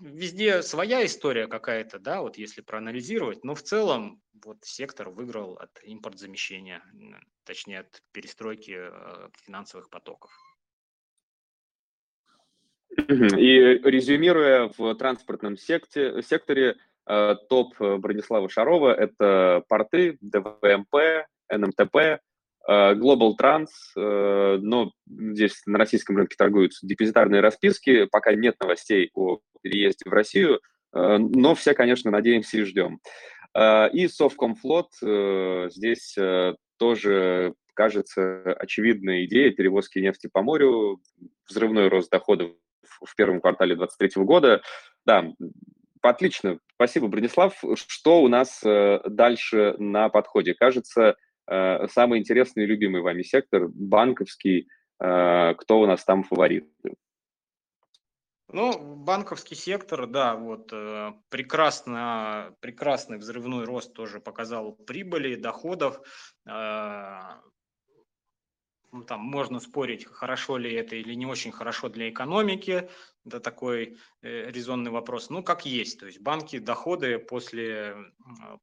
[0.00, 5.70] везде своя история какая-то, да, вот если проанализировать, но в целом вот сектор выиграл от
[5.84, 6.82] импортзамещения,
[7.44, 8.90] точнее от перестройки
[9.44, 10.32] финансовых потоков.
[12.96, 16.76] И резюмируя в транспортном секте, секторе,
[17.06, 22.18] э, топ Бронислава Шарова– это порты, ДВМП, НМТП, э,
[22.68, 29.40] Global Trans, э, но здесь на российском рынке торгуются депозитарные расписки, пока нет новостей о
[29.62, 30.60] переезде в Россию,
[30.94, 33.00] но все, конечно, надеемся и ждем.
[33.94, 34.90] И Совкомфлот,
[35.72, 36.18] здесь
[36.76, 41.00] тоже кажется очевидная идея перевозки нефти по морю,
[41.48, 42.50] взрывной рост доходов
[43.00, 44.62] в первом квартале 2023 года.
[45.04, 45.32] Да,
[46.02, 46.58] отлично.
[46.74, 47.62] Спасибо, Бронислав.
[47.74, 50.54] Что у нас э, дальше на подходе?
[50.54, 54.68] Кажется, э, самый интересный и любимый вами сектор, банковский.
[55.00, 56.68] Э, кто у нас там фаворит?
[58.48, 60.70] Ну, банковский сектор, да, вот
[61.30, 66.02] прекрасно, прекрасный взрывной рост тоже показал прибыли, доходов
[69.06, 72.90] там можно спорить, хорошо ли это или не очень хорошо для экономики,
[73.24, 75.30] это такой э, резонный вопрос.
[75.30, 77.96] Ну, как есть, то есть банки доходы после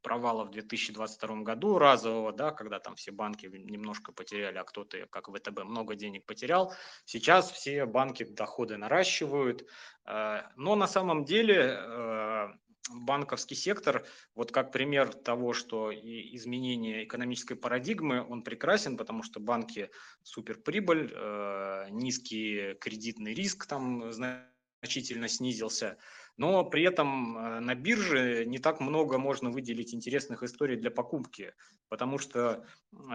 [0.02, 5.30] провала в 2022 году разового, да, когда там все банки немножко потеряли, а кто-то, как
[5.30, 6.74] ВТБ, много денег потерял,
[7.06, 9.66] сейчас все банки доходы наращивают,
[10.06, 12.50] э, но на самом деле э,
[12.90, 19.40] банковский сектор, вот как пример того, что и изменение экономической парадигмы, он прекрасен, потому что
[19.40, 19.90] банки
[20.24, 25.98] суперприбыль, э, низкий кредитный риск там значительно снизился,
[26.38, 31.54] но при этом э, на бирже не так много можно выделить интересных историй для покупки,
[31.90, 32.66] потому что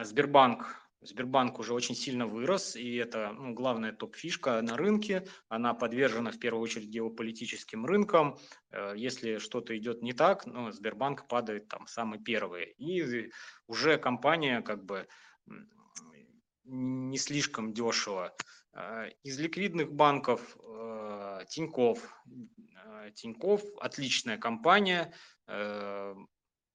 [0.03, 5.27] Сбербанк Сбербанк уже очень сильно вырос, и это ну, главная топ-фишка на рынке.
[5.49, 8.39] Она подвержена в первую очередь геополитическим рынкам.
[8.71, 12.73] Э, если что-то идет не так, ну, Сбербанк падает там самый первый.
[12.79, 13.31] И
[13.67, 15.07] уже компания как бы
[16.65, 18.35] не слишком дешево.
[18.73, 21.99] Э, из ликвидных банков э, Тиньков.
[23.15, 25.13] Тиньков отличная компания,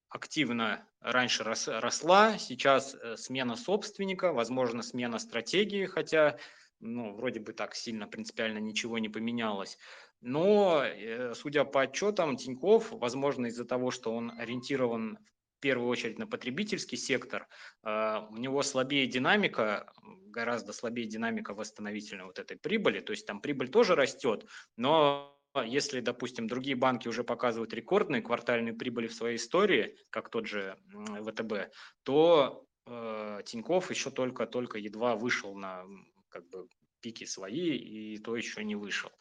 [0.10, 6.38] активно раньше росла, сейчас э, смена собственника, возможно, смена стратегии, хотя,
[6.80, 9.78] ну, вроде бы так сильно принципиально ничего не поменялось.
[10.22, 15.18] Но, э, судя по отчетам, Тиньков, возможно, из-за того, что он ориентирован
[15.58, 17.48] в первую очередь на потребительский сектор,
[17.84, 19.92] э, у него слабее динамика,
[20.28, 24.46] гораздо слабее динамика восстановительной вот этой прибыли, то есть там прибыль тоже растет,
[24.76, 30.46] но если, допустим, другие банки уже показывают рекордные квартальные прибыли в своей истории, как тот
[30.46, 35.86] же ВТБ, то э, Тиньков еще только-только едва вышел на
[36.30, 36.68] как бы
[37.02, 39.12] пики свои, и то еще не вышел.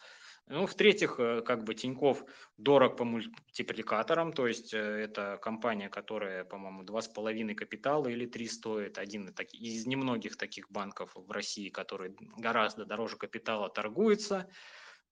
[0.50, 2.24] Ну, в-третьих, э, как бы Тиньков
[2.56, 8.24] дорог по мультипликаторам, то есть э, это компания, которая, по-моему, два с половиной капитала или
[8.24, 14.50] три стоит, один из немногих таких банков в России, который гораздо дороже капитала торгуется.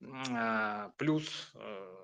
[0.03, 1.95] А, плюс э,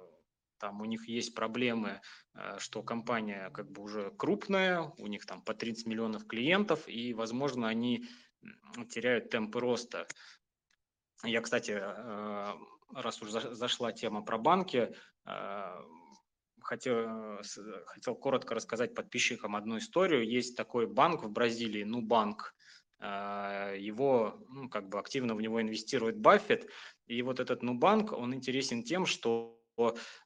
[0.57, 2.01] там у них есть проблемы,
[2.33, 7.13] э, что компания как бы уже крупная, у них там по 30 миллионов клиентов, и,
[7.13, 8.05] возможно, они
[8.89, 10.07] теряют темпы роста.
[11.23, 12.53] Я, кстати, э,
[12.93, 14.93] раз уже зашла тема про банки,
[16.61, 17.39] хотел,
[17.85, 20.29] хотел коротко рассказать подписчикам одну историю.
[20.29, 22.53] Есть такой банк в Бразилии, Нубанк.
[22.99, 26.69] Его, ну, как бы активно в него инвестирует Баффет,
[27.07, 29.59] и вот этот Нубанк, он интересен тем, что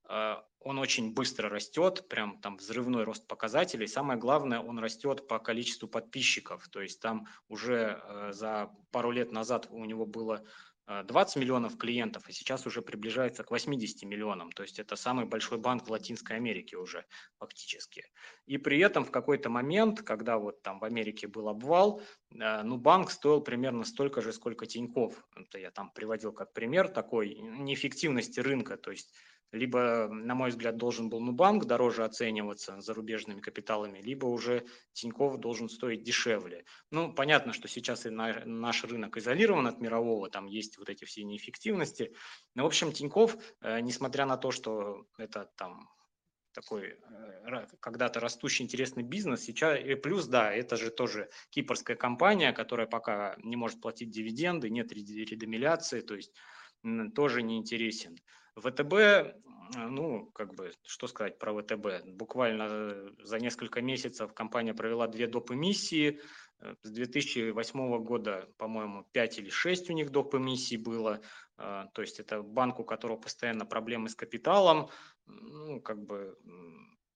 [0.08, 3.88] а, он очень быстро растет, прям там взрывной рост показателей.
[3.88, 6.68] Самое главное, он растет по количеству подписчиков.
[6.70, 10.44] То есть там уже э, за пару лет назад у него было
[10.88, 14.52] 20 э, миллионов клиентов, а сейчас уже приближается к 80 миллионам.
[14.52, 17.06] То есть это самый большой банк в Латинской Америке уже
[17.38, 18.06] фактически.
[18.46, 22.78] И при этом в какой-то момент, когда вот там в Америке был обвал, э, ну
[22.78, 25.24] банк стоил примерно столько же, сколько Тиньков.
[25.36, 28.78] Это я там приводил как пример такой неэффективности рынка.
[28.78, 29.14] То есть
[29.52, 35.70] либо, на мой взгляд, должен был Нубанк дороже оцениваться зарубежными капиталами, либо уже Тиньков должен
[35.70, 36.66] стоить дешевле.
[36.92, 41.24] Ну, понятно, что сейчас и наш рынок изолирован от мирового, там есть вот эти все
[41.24, 42.14] неэффективности.
[42.56, 45.90] Но, в общем, Тиньков, э, несмотря на то, что это там
[46.58, 49.44] такой э, когда-то растущий интересный бизнес.
[49.44, 54.70] Сейчас и плюс, да, это же тоже кипрская компания, которая пока не может платить дивиденды,
[54.70, 56.34] нет редомиляции, то есть
[57.16, 58.18] тоже не интересен.
[58.62, 59.34] ВТБ, э,
[59.76, 62.06] ну, как бы, что сказать про ВТБ?
[62.08, 65.52] Буквально за несколько месяцев компания провела две доп.
[65.52, 66.20] эмиссии.
[66.60, 70.36] Э, с 2008 года, по-моему, 5 или 6 у них доп.
[70.36, 71.22] эмиссий было.
[71.58, 74.90] Э, то есть это банк, у которого постоянно проблемы с капиталом.
[75.26, 76.38] Ну, как бы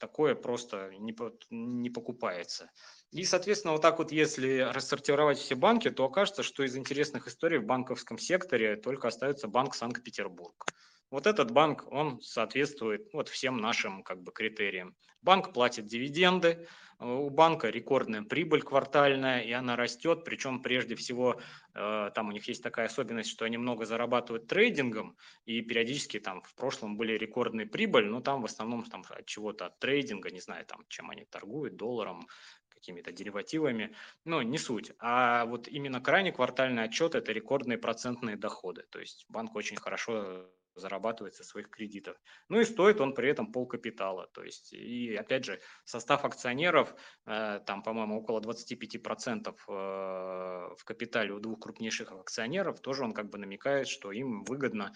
[0.01, 1.15] такое просто не,
[1.51, 2.71] не покупается.
[3.11, 7.59] И, соответственно, вот так вот, если рассортировать все банки, то окажется, что из интересных историй
[7.59, 10.65] в банковском секторе только остается Банк Санкт-Петербург.
[11.11, 14.95] Вот этот банк, он соответствует вот всем нашим как бы критериям.
[15.21, 16.65] Банк платит дивиденды,
[16.99, 21.41] у банка рекордная прибыль квартальная, и она растет, причем прежде всего
[21.73, 26.43] э, там у них есть такая особенность, что они много зарабатывают трейдингом, и периодически там
[26.43, 30.39] в прошлом были рекордные прибыль, но там в основном там от чего-то, от трейдинга, не
[30.39, 32.27] знаю, там чем они торгуют, долларом,
[32.69, 34.91] какими-то деривативами, но не суть.
[34.99, 40.47] А вот именно крайний квартальный отчет– это рекордные процентные доходы, то есть банк очень хорошо
[40.75, 42.17] зарабатывает со своих кредитов.
[42.49, 44.27] Ну и стоит он при этом полкапитала.
[44.33, 46.93] То есть, и опять же, состав акционеров,
[47.25, 53.29] э, там, по-моему, около 25% э, в капитале у двух крупнейших акционеров, тоже он как
[53.29, 54.93] бы намекает, что им выгодно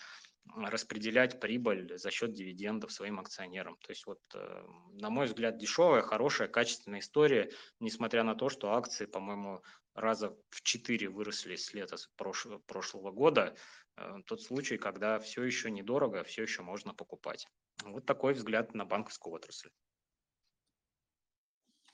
[0.56, 3.78] распределять прибыль за счет дивидендов своим акционерам.
[3.78, 8.74] То есть вот, э, на мой взгляд, дешевая, хорошая, качественная история, несмотря на то, что
[8.74, 9.62] акции, по-моему,
[9.96, 13.56] раза в четыре выросли с лета прошлого года.
[13.98, 17.48] Э, тот случай, когда все еще недорого, все еще можно покупать.
[17.84, 19.70] Вот такой взгляд на банковскую отрасль.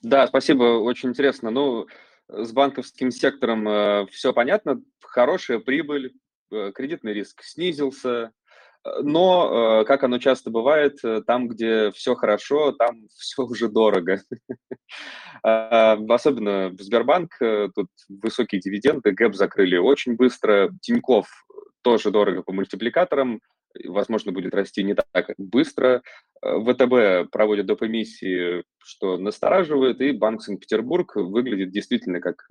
[0.00, 1.50] Да, спасибо, очень интересно.
[1.50, 1.86] Ну,
[2.28, 6.14] с банковским сектором э, все понятно, хорошая прибыль,
[6.50, 8.32] э, кредитный риск снизился,
[9.02, 14.20] но, э, как оно часто бывает, э, там, где все хорошо, там все уже дорого.
[15.42, 21.28] Особенно Сбербанк, э, тут высокие дивиденды, гэп закрыли очень быстро, Тиньков
[21.82, 23.40] тоже дорого по мультипликаторам,
[23.84, 26.02] возможно, будет расти не так быстро.
[26.42, 27.82] ВТБ проводит доп.
[27.82, 32.44] эмиссии, что настораживает, и Банк Санкт-Петербург выглядит действительно как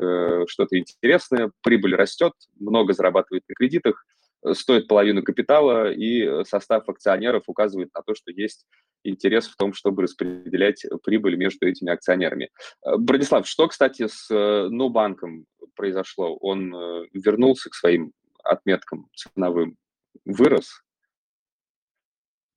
[0.47, 4.05] что-то интересное, прибыль растет, много зарабатывает на кредитах–
[4.53, 8.65] стоит половину капитала, и э, состав акционеров указывает на то, что есть
[9.03, 12.49] интерес в том, чтобы распределять прибыль между этими акционерами.
[12.85, 16.35] Э, Бронислав, что, кстати, с э, Нубанком произошло?
[16.37, 16.71] Он
[17.13, 18.11] вернулся к своим
[18.43, 19.77] отметкам ценовым,
[20.25, 20.83] вырос?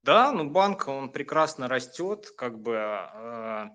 [0.03, 3.71] Да, ну банк, он прекрасно растет, как бы э,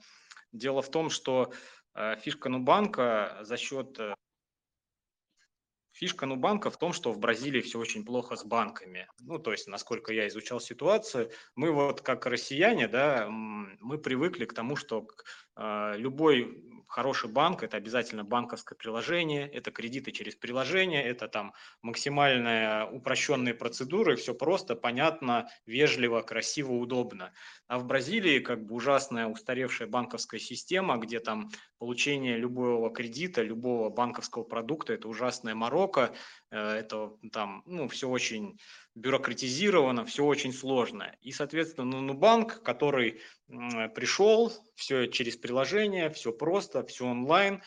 [0.51, 1.51] дело в том, что
[1.95, 3.99] э, фишка Нубанка за счет
[5.99, 9.09] Фишка Нубанка в том, что в Бразилии все очень плохо с банками.
[9.19, 14.53] Ну, то есть, насколько я изучал ситуацию, мы вот как россияне, да, мы привыкли к
[14.53, 15.05] тому, что
[15.57, 22.89] э, любой хороший банк– это обязательно банковское приложение, это кредиты через приложение, это там максимальные
[22.91, 27.31] упрощенные процедуры, все просто, понятно, вежливо, красиво, удобно.
[27.67, 33.89] А в Бразилии как бы ужасная устаревшая банковская система, где там получение любого кредита, любого
[33.89, 36.11] банковского продукта– это ужасная морока,
[36.51, 38.59] это там, ну, все очень
[38.95, 41.15] бюрократизировано, все очень сложно.
[41.21, 47.61] И, соответственно, ну, банк, который пришел, все через приложение, все просто, все онлайн,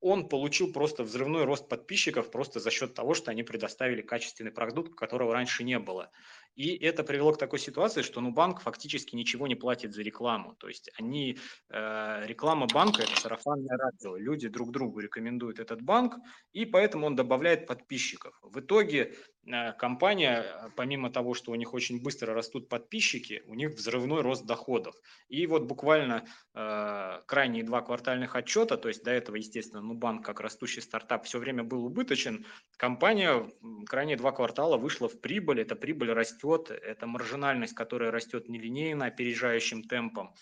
[0.00, 4.94] он получил просто взрывной рост подписчиков просто за счет того, что они предоставили качественный продукт,
[4.96, 6.10] которого раньше не было.
[6.54, 10.54] И это привело к такой ситуации, что ну, банк фактически ничего не платит за рекламу.
[10.56, 11.38] То есть они,
[11.70, 14.16] э, реклама банка– это сарафанное радио.
[14.16, 16.16] Люди друг другу рекомендуют этот банк,
[16.52, 18.38] и поэтому он добавляет подписчиков.
[18.42, 19.14] В итоге
[19.46, 24.20] э, компания, э, помимо того, что у них очень быстро растут подписчики, у них взрывной
[24.20, 24.94] рост доходов.
[25.28, 30.24] И вот буквально э, крайние два квартальных отчета, то есть до этого, естественно, ну, банк
[30.26, 32.44] как растущий стартап все время был убыточен,
[32.76, 33.48] компания
[33.86, 39.06] крайние два квартала вышла в прибыль, эта прибыль растет растет, это маржинальность, которая растет нелинейно,
[39.06, 40.34] опережающим темпом.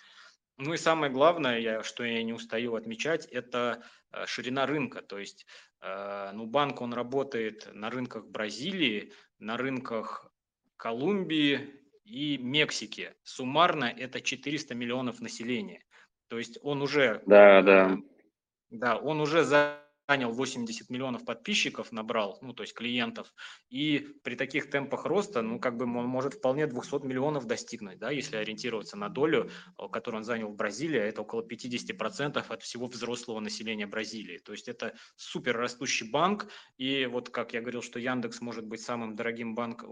[0.57, 3.83] Ну и самое главное, я, что я не устаю отмечать, это
[4.13, 5.01] э, ширина рынка.
[5.03, 5.47] То есть
[5.81, 10.31] э, ну, банк, он работает на рынках Бразилии, на рынках
[10.77, 11.61] Колумбии
[12.05, 13.15] и Мексики.
[13.23, 15.83] Суммарно это 400 миллионов населения.
[16.29, 17.23] То есть он уже...
[17.27, 17.99] Да, да.
[18.71, 23.33] Да, он уже за занял 80 миллионов подписчиков, набрал, ну, то есть клиентов,
[23.69, 28.11] и при таких темпах роста, ну, как бы он может вполне 200 миллионов достигнуть, да,
[28.11, 32.63] если ориентироваться на долю, э, которую он занял в Бразилии, а это около 50% от
[32.63, 34.39] всего взрослого населения Бразилии.
[34.39, 38.81] То есть это супер растущий банк, и вот как я говорил, что Яндекс может быть
[38.81, 39.85] самым дорогим банк,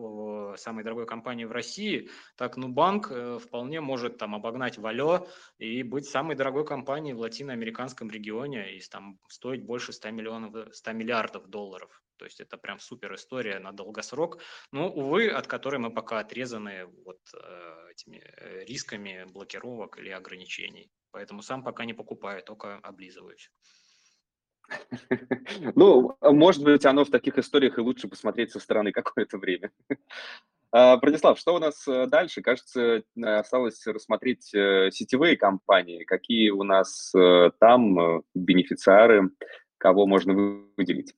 [0.58, 5.84] самой дорогой компанией в России, так, ну, банк э, вполне может там обогнать Валё и
[5.84, 10.92] быть самой дорогой компанией в латиноамериканском регионе и там стоить больше 100 100 миллионов, 100
[10.92, 12.02] миллиардов долларов.
[12.18, 14.42] То есть это прям супер история на долгосрок.
[14.72, 20.90] Но, увы, от которой мы пока отрезаны вот э, этими э, рисками блокировок или ограничений.
[21.12, 23.50] Поэтому сам пока не покупаю, только облизываюсь.
[25.74, 29.70] Ну, может быть, оно в таких историях и лучше посмотреть со стороны какое-то время.
[30.70, 32.42] А, Бронислав, что у нас э, дальше?
[32.42, 36.04] Кажется, осталось рассмотреть сетевые компании.
[36.04, 37.10] Какие у нас
[37.58, 39.30] там бенефициары?
[39.78, 40.34] Кого можно
[40.76, 41.14] выделить?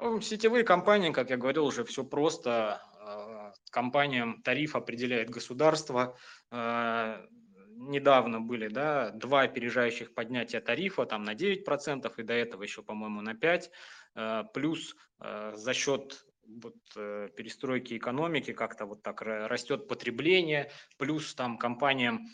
[0.00, 2.80] Ну, сетевые компании, как я говорил, уже все просто.
[3.00, 6.16] А, компаниям тариф определяет государство.
[6.50, 7.24] А,
[7.72, 13.22] недавно были да, два опережающих поднятия тарифа там, на 9%, и до этого еще, по-моему,
[13.22, 13.70] на 5%.
[14.14, 21.58] А, плюс за счет вот, э, перестройки экономики как-то вот так растет потребление, плюс там
[21.58, 22.28] компаниям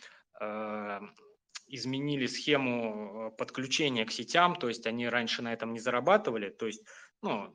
[1.75, 6.67] изменили схему э, подключения к сетям, то есть они раньше на этом не зарабатывали, то
[6.67, 6.83] есть
[7.23, 7.55] ну,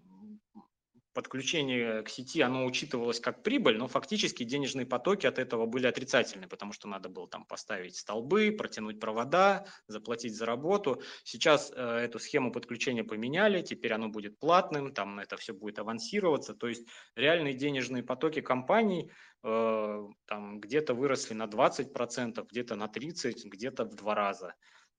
[1.13, 6.47] подключение к сети, оно учитывалось как прибыль, но фактически денежные потоки от этого были отрицательны,
[6.47, 11.01] потому что надо было там поставить столбы, протянуть провода, заплатить за работу.
[11.23, 16.53] Сейчас э, эту схему подключения поменяли, теперь оно будет платным, там это все будет авансироваться,
[16.53, 19.11] то есть реальные денежные потоки компаний
[19.43, 24.55] э, там где-то выросли на 20%, где-то на 30%, где-то в два раза.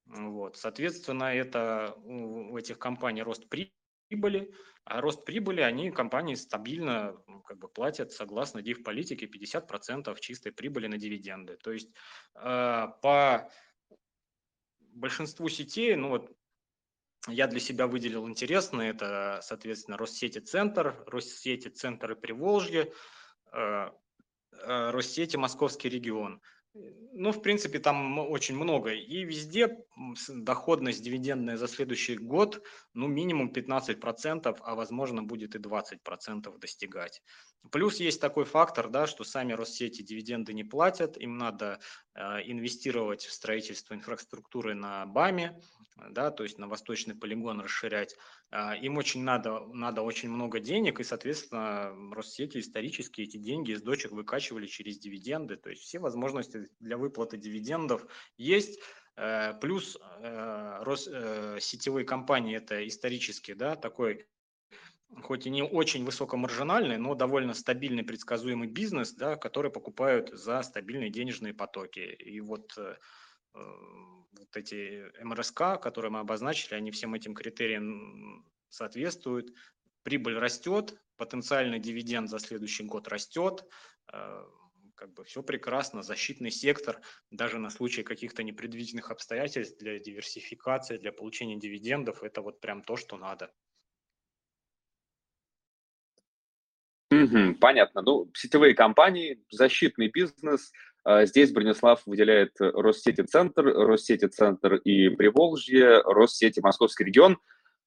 [0.07, 0.57] Вот.
[0.57, 3.73] Соответственно, это у этих компаний рост прибыли,
[4.85, 10.99] а рост прибыли они компании стабильно как бы, платят согласно див-политике 50% чистой прибыли на
[10.99, 11.57] дивиденды.
[11.57, 11.91] То есть
[12.35, 13.51] э, по
[14.79, 16.33] большинству сетей, ну вот
[17.29, 22.93] я для себя выделил интересные, это, соответственно, Россети Центр, Россети Центр и Приволжье,
[23.53, 23.91] э, э,
[24.91, 26.41] Россети Московский регион–
[26.75, 28.93] ну, в принципе, там очень много.
[28.93, 29.79] И везде
[30.29, 32.63] доходность дивидендная за следующий год,
[32.95, 37.23] ну, минимум 15%, а возможно будет и 20% достигать.
[37.71, 41.81] Плюс есть такой фактор, да, что сами Россети дивиденды не платят, им надо
[42.45, 45.61] инвестировать в строительство инфраструктуры на БАМе,
[46.11, 48.17] да, то есть на восточный полигон расширять.
[48.51, 53.83] А, им очень надо, надо очень много денег, и, соответственно, Россети исторически эти деньги из
[53.83, 55.57] дочек выкачивали через дивиденды.
[55.57, 58.07] То есть все возможности для выплаты дивидендов
[58.37, 58.81] есть.
[59.17, 61.59] Э, плюс э, Рос, э,
[62.05, 64.27] компании это исторически да, такой
[65.23, 71.11] хоть и не очень высокомаржинальный, но довольно стабильный, предсказуемый бизнес, да, который покупают за стабильные
[71.11, 72.01] денежные потоки.
[72.01, 72.77] И вот
[73.53, 79.53] вот эти МРСК, которые мы обозначили, они всем этим критериям соответствуют.
[80.03, 83.65] Прибыль растет, потенциальный дивиденд за следующий год растет,
[84.13, 84.45] э,
[84.95, 87.01] как бы все прекрасно, защитный сектор,
[87.31, 92.97] даже на случай каких-то непредвиденных обстоятельств для диверсификации, для получения дивидендов, это вот прям то,
[92.97, 93.53] что надо.
[97.25, 98.03] Угу, понятно.
[98.03, 100.73] Ну, сетевые компании, защитный бизнес–
[101.05, 107.39] а здесь Бронислав выделяет Россети Центр, Россети Центр и Приволжье, Россети Московский регион.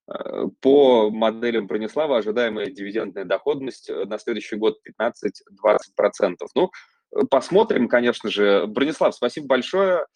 [0.07, 6.36] А, по моделям Бронислава ожидаемая дивидендная доходность на следующий год 15-20%.
[6.55, 6.71] Ну,
[7.29, 8.65] посмотрим, конечно же.
[8.67, 10.07] Бронислав, спасибо большое.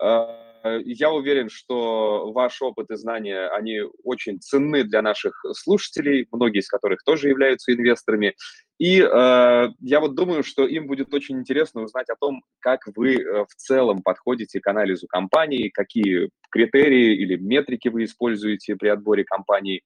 [0.00, 0.44] А,
[0.84, 6.68] я уверен, что ваш опыт и знания, они очень ценны для наших слушателей, многие из
[6.68, 8.34] которых тоже являются инвесторами.
[8.78, 13.14] И э, я вот думаю, что им будет очень интересно узнать о том, как вы
[13.14, 19.24] э, в целом подходите к анализу компании, какие критерии или метрики вы используете при отборе
[19.24, 19.82] компаний,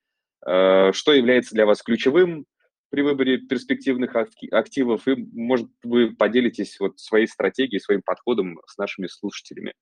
[0.47, 2.47] э, что является для вас ключевым
[2.91, 9.07] при выборе перспективных активов, и, может, вы поделитесь вот своей стратегией, своим подходом с нашими
[9.07, 9.75] слушателями.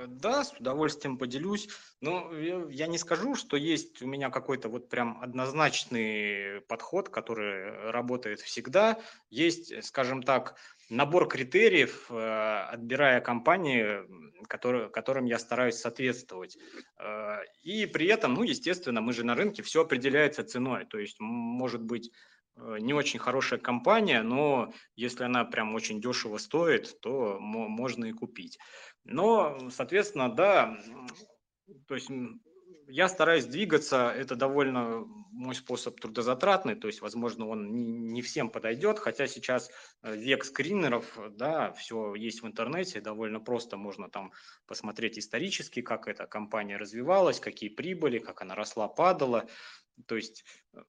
[0.00, 1.68] Э, да, с удовольствием поделюсь.
[2.00, 2.32] Но
[2.70, 8.98] я не скажу, что есть у меня какой-то вот прям однозначный подход, который работает всегда.
[9.30, 10.56] Есть, скажем так,
[10.88, 14.00] набор критериев, э, отбирая компании,
[14.48, 16.56] которые, которым я стараюсь соответствовать.
[16.98, 20.86] Э, и при этом, ну, естественно, мы же на рынке, все определяется ценой.
[20.86, 22.10] То есть, может быть,
[22.56, 28.58] не очень хорошая компания, но если она прям очень дешево стоит, то можно и купить.
[29.04, 30.78] Но, соответственно, да,
[31.86, 32.10] то есть
[32.90, 38.50] я стараюсь двигаться, это довольно мой способ трудозатратный, то есть, возможно, он не, не всем
[38.50, 39.70] подойдет, хотя сейчас
[40.02, 44.32] э, век скринеров, да, все есть в интернете, довольно просто можно там
[44.66, 49.48] посмотреть исторически, как эта компания развивалась, какие прибыли, как она росла, падала,
[50.06, 50.44] то есть
[50.74, 50.82] э,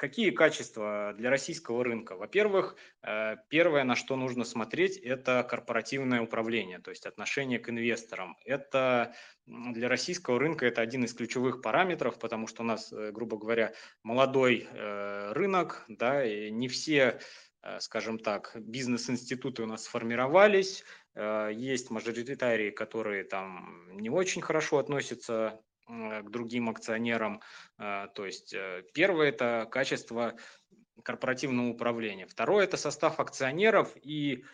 [0.00, 2.16] Какие качества для российского рынка?
[2.16, 8.38] Во-первых, э, первое, на что нужно смотреть, это корпоративное управление, то есть отношение к инвесторам.
[8.46, 13.36] Это для российского рынка это один из ключевых параметров, потому что у нас, э, грубо
[13.36, 17.20] говоря, молодой э, рынок, да, и не все
[17.80, 20.82] скажем так, бизнес-институты у нас сформировались,
[21.14, 25.60] есть мажоритарии, которые там не очень хорошо относятся
[26.22, 27.40] к другим акционерам.
[27.78, 30.36] Э, то есть э, первое– это качество
[31.02, 32.26] корпоративного управления.
[32.26, 34.44] Второе– это состав акционеров и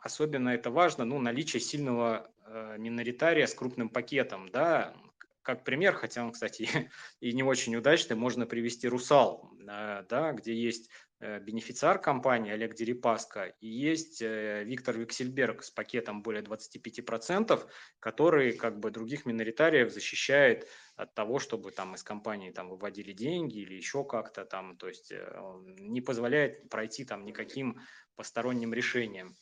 [0.00, 2.30] особенно это важно, ну, наличие сильного
[2.78, 4.94] миноритария с крупным пакетом, да,
[5.42, 6.68] как пример, хотя он, кстати,
[7.20, 13.54] и не очень удачный, можно привести «Русал», да, где есть Э, бенефициар компании Олег Дерипаска,
[13.60, 17.68] и есть э, Виктор Виксельберг с пакетом более 25%,
[18.00, 23.58] который как бы других миноритариев защищает от того, чтобы там из компании там выводили деньги
[23.58, 25.42] или еще как-то там, то есть э,
[25.78, 27.80] не позволяет пройти там никаким
[28.16, 29.34] посторонним решением.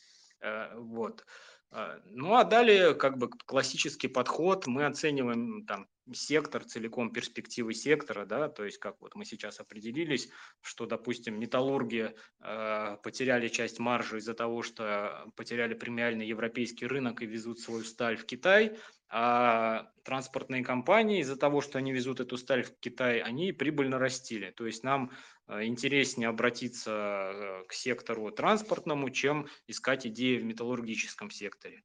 [0.74, 1.26] Вот.
[2.04, 8.48] Ну а далее как бы классический подход, мы оцениваем там сектор, целиком перспективы сектора, да,
[8.48, 10.28] то есть как вот мы сейчас определились,
[10.60, 17.26] что, допустим, металлурги э, потеряли часть маржи из-за того, что потеряли премиальный европейский рынок и
[17.26, 18.76] везут свою сталь в Китай,
[19.12, 24.52] а транспортные компании из-за того, что они везут эту сталь в Китай, они прибыльно растили.
[24.52, 25.10] То есть нам
[25.48, 31.82] э, интереснее обратиться э, к сектору транспортному, чем искать идеи в металлургическом секторе.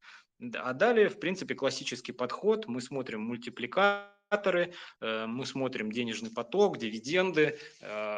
[0.53, 2.67] А далее, в принципе, классический подход.
[2.67, 4.14] Мы смотрим мультипликаторы,
[5.01, 8.17] э, мы смотрим денежный поток, дивиденды, э,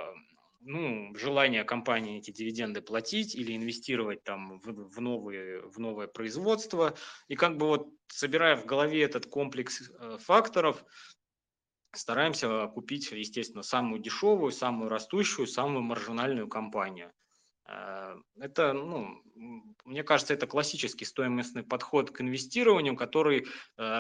[0.62, 6.96] ну, желание компании эти дивиденды платить или инвестировать там в, в, новые, в новое производство.
[7.28, 10.84] И как бы вот собирая в голове этот комплекс э, факторов,
[11.94, 17.12] стараемся купить, естественно, самую дешевую, самую растущую, самую маржинальную компанию.
[17.68, 19.22] Э, это, ну,
[19.86, 23.46] мне кажется, это классический стоимостный подход к инвестированию, который э,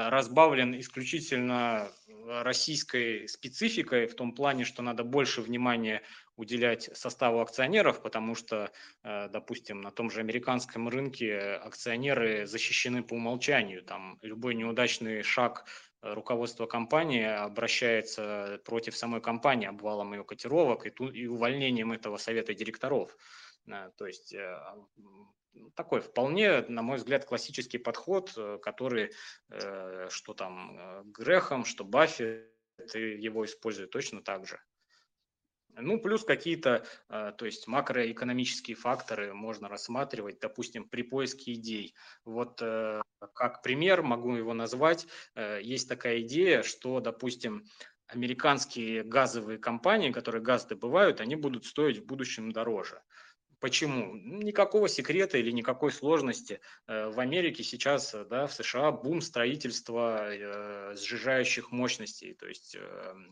[0.09, 1.91] разбавлен исключительно
[2.27, 6.01] российской спецификой в том плане, что надо больше внимания
[6.35, 8.71] уделять составу акционеров, потому что,
[9.03, 13.81] допустим, на том же американском рынке акционеры защищены по умолчанию.
[13.81, 15.65] Там любой неудачный шаг
[16.01, 23.15] руководство компании обращается против самой компании обвалом ее котировок и увольнением этого совета директоров.
[23.67, 24.59] Э, то есть э,
[25.75, 29.11] такой вполне, на мой взгляд, классический подход, э, который,
[30.09, 32.53] что там Грехом, что Баффет
[32.93, 34.59] его используют точно так же.
[35.79, 41.93] Ну, плюс какие-то, то есть макроэкономические факторы можно рассматривать, допустим, при поиске идей.
[42.25, 42.59] Вот
[43.33, 45.05] как пример могу его назвать.
[45.35, 47.67] Есть такая идея, что, допустим,
[48.07, 53.01] американские газовые компании, которые газ добывают, они будут стоить в будущем дороже.
[53.59, 54.15] Почему?
[54.15, 56.59] Никакого секрета или никакой сложности.
[56.85, 62.77] Э, в Америке сейчас, э, да, в США бум строительства э, сжижающих мощностей, то есть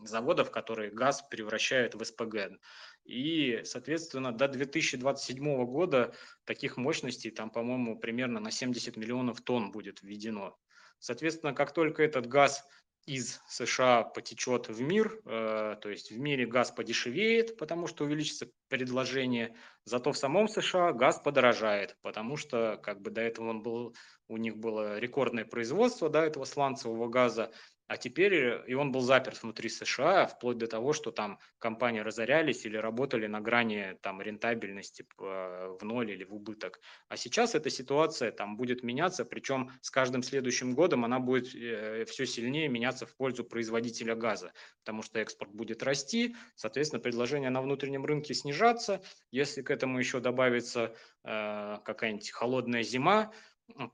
[0.02, 2.58] заводов, которые газ превращают в СПГ.
[3.04, 6.12] И, соответственно, до 2027 года
[6.44, 10.58] таких мощностей там, по-моему, примерно на 70 миллионов тонн будет введено.
[10.98, 12.64] Соответственно, как только этот газ
[13.06, 18.50] из США потечет в мир, э, то есть в мире газ подешевеет, потому что увеличится
[18.68, 19.54] предложение,
[19.84, 23.94] зато в самом США газ подорожает, потому что как бы до этого он был,
[24.28, 27.52] у них было рекордное производство да, этого сланцевого газа,
[27.86, 32.00] а теперь э, и он был заперт внутри США, вплоть до того, что там компании
[32.00, 36.80] разорялись или работали на грани там рентабельности в ноль или в убыток.
[37.08, 42.04] А сейчас эта ситуация там будет меняться, причем с каждым следующим годом она будет э,
[42.06, 44.52] все сильнее меняться в пользу производителя газа,
[44.84, 49.02] потому что экспорт будет расти, соответственно, предложение на внутреннем рынке снижаться.
[49.30, 53.32] Если к этому еще добавится э, какая-нибудь холодная зима,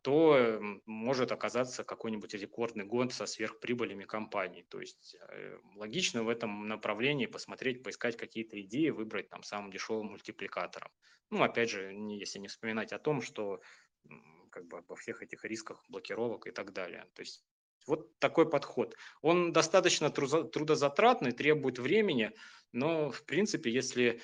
[0.03, 4.67] то может оказаться какой-нибудь рекордный год со сверхприбылями компании.
[4.69, 10.09] То есть э, логично в этом направлении посмотреть, поискать какие-то идеи, выбрать там самым дешевым
[10.09, 10.91] мультипликатором.
[11.31, 13.61] Ну, опять же, если не вспоминать о том, что
[14.51, 17.07] как бы обо всех этих рисках блокировок и так далее.
[17.15, 17.43] То есть
[17.87, 18.95] вот такой подход.
[19.23, 22.33] Он достаточно трудозатратный, требует времени,
[22.73, 24.21] но в принципе, если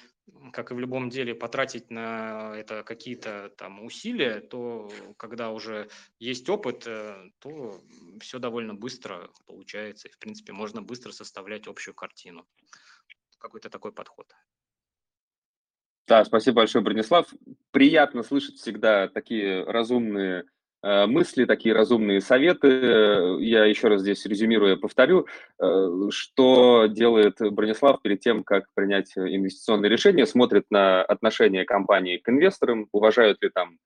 [0.52, 6.48] как и в любом деле, потратить на это какие-то там усилия, то когда уже есть
[6.48, 7.80] опыт, э, то
[8.20, 10.08] все довольно быстро получается.
[10.08, 12.46] И, в принципе, можно быстро составлять общую картину.
[13.38, 14.32] Какой-то такой подход.
[16.06, 17.32] Да, спасибо большое, Бронислав.
[17.70, 20.44] Приятно слышать всегда такие разумные
[20.82, 22.68] мысли, такие разумные советы.
[23.40, 25.26] Я еще раз здесь резюмируя повторю,
[25.60, 32.28] э, что делает Бронислав перед тем, как принять инвестиционное решение, смотрит на отношение компании к
[32.28, 33.78] инвесторам, уважают ли там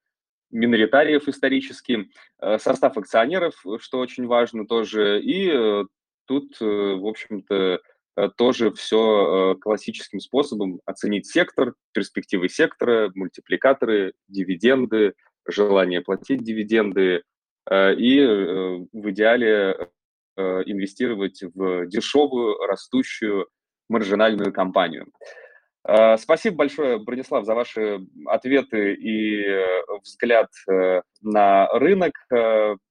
[0.50, 5.84] миноритариев исторически, э, состав акционеров, что очень важно тоже, и
[6.26, 7.80] тут, в общем-то,
[8.36, 15.14] тоже все классическим способом оценить сектор, перспективы сектора, мультипликаторы, дивиденды,
[15.46, 17.22] желание платить дивиденды
[17.70, 19.88] э, и э, в идеале
[20.36, 23.48] э, инвестировать в дешевую, растущую,
[23.88, 25.06] маржинальную компанию.
[26.16, 29.44] Спасибо большое, Бронислав, за ваши ответы и
[30.04, 30.46] взгляд
[31.20, 32.12] на рынок.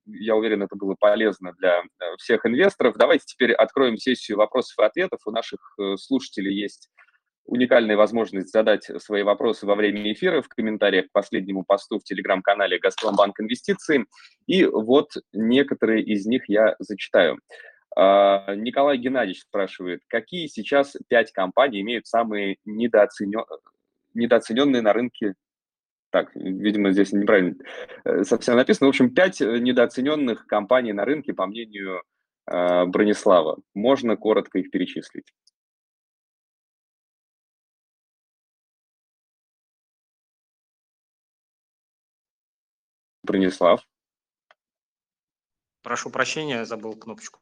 [0.04, 1.82] Я уверен, это было полезно для
[2.18, 2.96] всех инвесторов.
[2.98, 5.20] Давайте теперь откроем сессию вопросов и ответов.
[5.24, 6.90] У наших слушателей есть
[7.44, 12.78] уникальная возможность задать свои вопросы во время эфира в комментариях к последнему посту в телеграм-канале
[12.78, 14.06] «Газпромбанк Инвестиции».
[14.46, 17.38] И вот некоторые из них я зачитаю.
[17.94, 23.44] А, Николай Геннадьевич спрашивает, какие сейчас пять компаний имеют самые недооценен...
[24.14, 25.34] недооцененные на рынке
[26.10, 27.56] Так, видимо, здесь неправильно
[28.04, 28.86] э, совсем написано.
[28.86, 32.02] В общем, пять недооцененных компаний на рынке, по мнению
[32.46, 33.58] э, Бронислава.
[33.74, 35.26] Можно коротко их перечислить.
[43.32, 43.80] Бронислав.
[45.82, 47.40] Прошу прощения, забыл кнопочку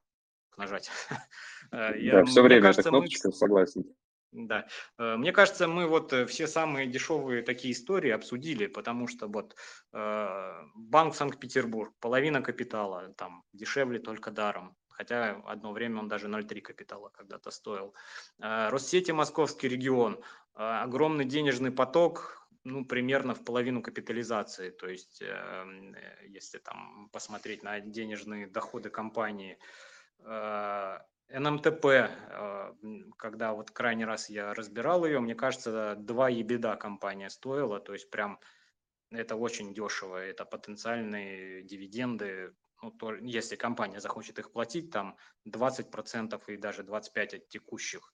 [0.56, 0.90] нажать.
[1.72, 3.32] Э, я, да, все время кажется, эта кнопочка, мы...
[3.34, 3.84] согласен.
[4.32, 4.66] Да,
[4.98, 9.54] э, мне кажется, мы вот э, все самые дешевые такие истории обсудили, потому что вот
[9.92, 17.10] Банк Санкт-Петербург, половина капитала, там дешевле только даром, хотя одно время он даже 0,3 капитала
[17.10, 17.94] когда-то стоил.
[18.38, 20.20] Россети Московский регион,
[20.54, 24.70] огромный денежный поток, ну, примерно в половину капитализации.
[24.70, 29.58] То есть, эм, э, если там посмотреть на денежные доходы компании,
[30.18, 30.98] э,
[31.28, 32.72] НМТП, э,
[33.16, 38.10] когда вот крайний раз я разбирал ее, мне кажется, 2 ебеда компания стоила, то есть
[38.10, 38.40] прям
[39.10, 46.48] это очень дешево, это потенциальные дивиденды, ну, то, если компания захочет их платить, там 20%
[46.48, 48.12] и даже 25% от текущих.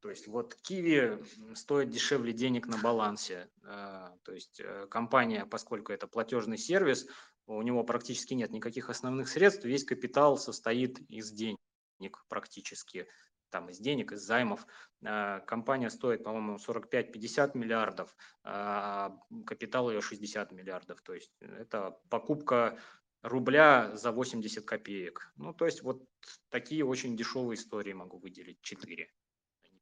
[0.00, 1.18] То есть вот Киви
[1.54, 3.50] стоит дешевле денег на балансе.
[3.64, 7.06] А, то есть э, компания, поскольку это платежный сервис,
[7.46, 11.58] у него практически нет никаких основных средств, весь капитал состоит из денег
[12.28, 13.08] практически,
[13.50, 14.66] там из денег, из займов.
[15.04, 18.14] А, компания стоит, по-моему, 45-50 миллиардов,
[18.44, 21.00] а капитал ее 60 миллиардов.
[21.02, 22.78] То есть это покупка
[23.22, 25.32] рубля за 80 копеек.
[25.36, 26.04] Ну, то есть вот
[26.50, 29.10] такие очень дешевые истории могу выделить, 4.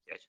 [0.06, 0.20] 5.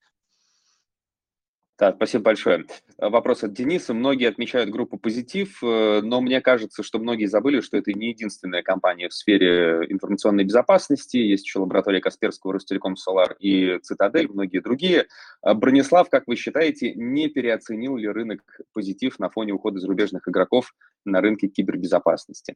[1.80, 2.66] Да, спасибо большое.
[2.98, 3.94] Вопрос от Дениса.
[3.94, 8.64] Многие отмечают группу «Позитив», э, но мне кажется, что многие забыли, что это не единственная
[8.64, 11.18] компания в сфере информационной безопасности.
[11.18, 15.06] Есть еще лаборатория Касперского, Ростелеком Солар и Цитадель, многие другие.
[15.44, 18.42] А Бронислав, как вы считаете, не переоценил ли рынок
[18.74, 20.74] «Позитив» на фоне ухода зарубежных игроков
[21.06, 22.56] на рынке кибербезопасности?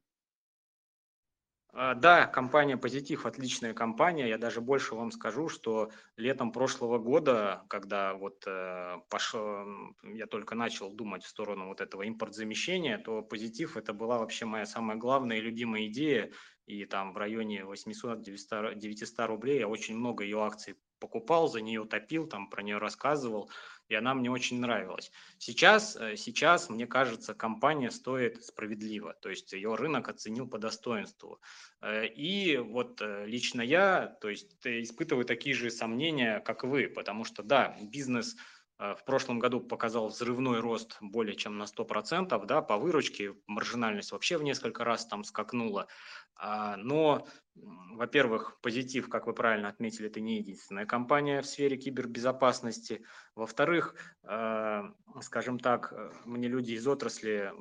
[1.74, 4.28] А, да, компания «Позитив» отличная компания.
[4.28, 9.65] Я даже больше вам скажу, что летом прошлого года, когда вот э, пошел,
[10.03, 14.65] я только начал думать в сторону вот этого импортзамещения, то «Позитив» это была вообще моя
[14.65, 16.32] самая главная и любимая идея.
[16.65, 22.28] И там в районе 800-900 рублей я очень много ее акций покупал, за нее топил,
[22.28, 23.49] там про нее рассказывал
[23.91, 25.11] и она мне очень нравилась.
[25.37, 31.41] Сейчас, э, сейчас, мне кажется, компания стоит справедливо, то есть ее рынок оценил по достоинству.
[31.81, 37.25] Э, и вот э, лично я, то есть испытываю такие же сомнения, как вы, потому
[37.25, 38.37] что, да, бизнес
[38.82, 44.38] в прошлом году показал взрывной рост более чем на 100%, да, по выручке, маржинальность вообще
[44.38, 45.88] в несколько раз там скакнула.
[46.36, 53.05] А, но, во-первых, позитив, как вы правильно отметили, это не единственная компания в сфере кибербезопасности.
[53.36, 55.93] Во-вторых, а, скажем так,
[56.25, 57.53] мне люди из отрасли,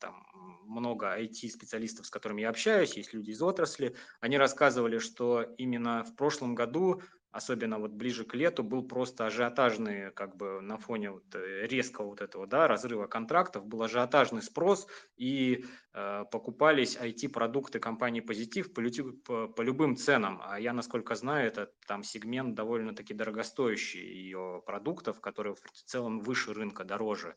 [0.00, 0.26] там
[0.64, 6.16] много IT-специалистов, с которыми я общаюсь, есть люди из отрасли, они рассказывали, что именно в
[6.16, 7.02] прошлом году
[7.36, 12.06] особенно вот ближе к лету, был просто ажиотажный, как бы на фоне вот э, резкого
[12.06, 18.82] вот этого, да, разрыва контрактов, был ажиотажный спрос, и э, покупались IT-продукты компании «Позитив» по,
[19.24, 20.40] по, по любым ценам.
[20.42, 26.54] А я, насколько знаю, это там сегмент довольно-таки дорогостоящий ее продуктов, которые в целом выше
[26.54, 27.36] рынка, дороже.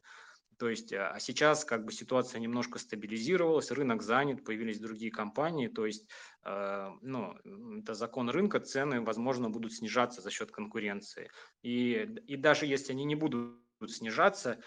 [0.60, 5.70] То есть, а, а сейчас как бы ситуация немножко стабилизировалась, рынок занят, появились другие компании,
[5.70, 6.06] то есть,
[6.44, 7.34] э, ну,
[7.80, 11.32] это закон рынка, цены, возможно, будут снижаться за счет конкуренции.
[11.62, 11.94] И,
[12.28, 13.58] и даже если они не будут
[13.88, 14.60] снижаться,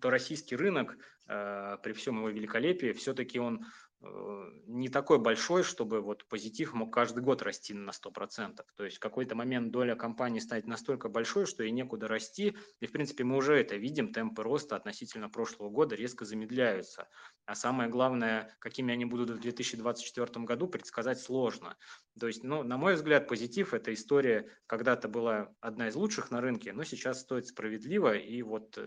[0.00, 3.64] то российский рынок э, при всем его великолепии все-таки он
[4.00, 8.62] не такой большой, чтобы вот позитив мог каждый год расти на 100%.
[8.76, 12.56] То есть в какой-то момент доля компании станет настолько большой, что и некуда расти.
[12.80, 17.08] И в принципе мы уже это видим, темпы роста относительно прошлого года резко замедляются.
[17.46, 21.76] А самое главное, какими они будут в 2024 году, предсказать сложно.
[22.18, 26.40] То есть, ну, на мой взгляд, позитив– это история когда-то была одна из лучших на
[26.40, 28.14] рынке, но сейчас стоит справедливо.
[28.14, 28.78] И вот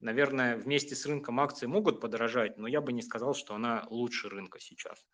[0.00, 4.28] наверное, вместе с рынком акций могут подорожать, но я бы не сказал, что она лучше
[4.28, 5.04] рынка сейчас.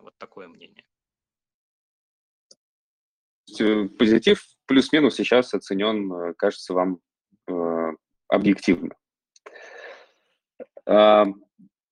[0.00, 0.84] Вот такое мнение.
[3.58, 7.00] Э, позитив плюс-минус сейчас оценен, э, кажется, вам
[7.48, 7.92] э,
[8.28, 8.94] объективно.
[10.86, 11.24] Э,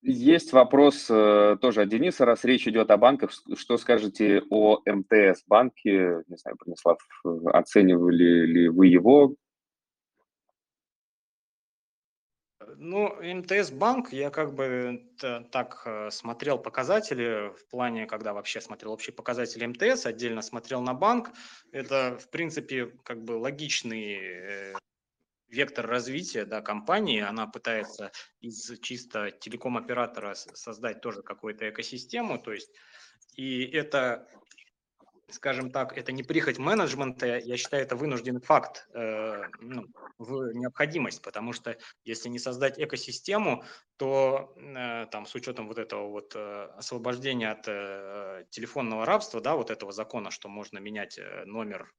[0.01, 6.23] есть вопрос тоже от Дениса, раз речь идет о банках, что скажете о МТС банке?
[6.29, 6.99] Не знаю, Бронислав,
[7.47, 9.35] оценивали ли вы его?
[12.81, 15.05] Ну, МТС банк, я как бы
[15.51, 20.95] так э, смотрел показатели в плане, когда вообще смотрел общие показатели МТС, отдельно смотрел на
[20.95, 21.31] банк.
[21.73, 24.75] Это, в принципе, как бы логичный, э,
[25.49, 32.71] вектор развития да, компании, она пытается из чисто телеком-оператора создать тоже какую-то экосистему, то есть
[33.35, 34.29] и это
[35.31, 39.87] скажем так, это не прихоть менеджмента, я считаю, это вынужденный факт, э, ну,
[40.19, 43.65] в необходимость, потому что если не создать экосистему,
[43.97, 49.55] то э, там с учетом вот этого вот э, освобождения от э, телефонного рабства, да,
[49.57, 51.93] вот этого закона, что можно менять э, номер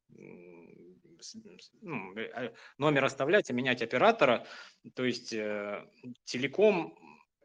[1.81, 4.45] ну, э, номер оставлять, а менять оператора.
[4.95, 5.85] То есть э,
[6.23, 6.97] телеком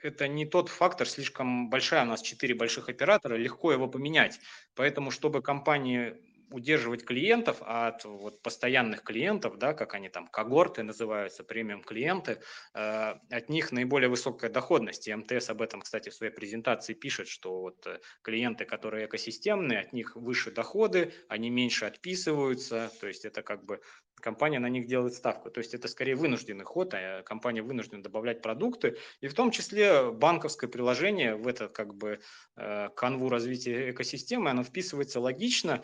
[0.04, 4.38] это не тот фактор, слишком большая у нас четыре больших оператора, легко его поменять.
[4.74, 6.14] Поэтому, чтобы компании
[6.54, 12.40] удерживать клиентов от вот, постоянных клиентов, да, как они там, когорты называются, премиум клиенты,
[12.74, 15.08] э, от них наиболее высокая доходность.
[15.08, 19.80] И МТС об этом, кстати, в своей презентации пишет, что вот э, клиенты, которые экосистемные,
[19.80, 23.80] от них выше доходы, они меньше отписываются, то есть это как бы
[24.24, 25.50] компания на них делает ставку.
[25.50, 30.10] То есть это скорее вынужденный ход, а компания вынуждена добавлять продукты, и в том числе
[30.10, 32.20] банковское приложение в это как бы
[32.56, 35.82] э, канву развития экосистемы, оно вписывается логично,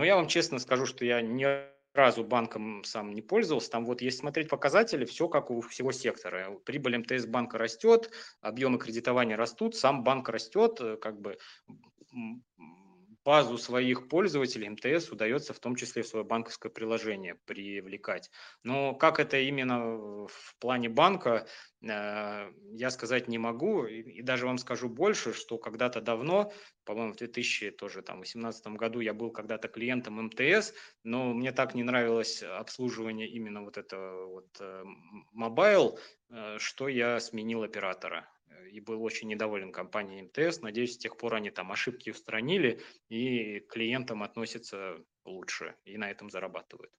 [0.00, 1.46] но я вам честно скажу, что я ни
[1.92, 3.70] разу банком сам не пользовался.
[3.70, 6.52] Там вот если смотреть показатели, все как у всего сектора.
[6.64, 11.36] Прибыль МТС банка растет, объемы кредитования растут, сам банк растет, э, как бы
[13.30, 18.28] базу своих пользователей МТС удается в том числе в свое банковское приложение привлекать.
[18.64, 21.46] Но как это именно в плане банка,
[21.80, 23.84] э, я сказать не могу.
[23.84, 26.52] И даже вам скажу больше, что когда-то давно,
[26.84, 30.74] по-моему, в 2018 году я был когда-то клиентом МТС,
[31.04, 34.60] но мне так не нравилось обслуживание именно вот этого вот
[35.30, 36.00] mobile,
[36.30, 38.28] э, что я сменил оператора
[38.70, 40.60] и был очень недоволен компанией МТС.
[40.60, 46.10] Надеюсь, с тех пор они там ошибки устранили и к клиентам относятся лучше и на
[46.10, 46.92] этом зарабатывают.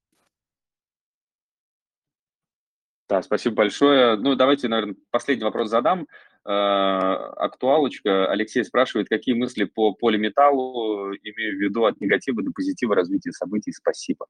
[3.08, 4.16] Да, спасибо большое.
[4.16, 6.06] Ну, давайте, наверное, последний вопрос задам.
[6.44, 8.30] Э, актуалочка.
[8.30, 13.72] Алексей спрашивает, какие мысли по полиметаллу, имею в виду от негатива до позитива развития событий.
[13.72, 14.26] Спасибо.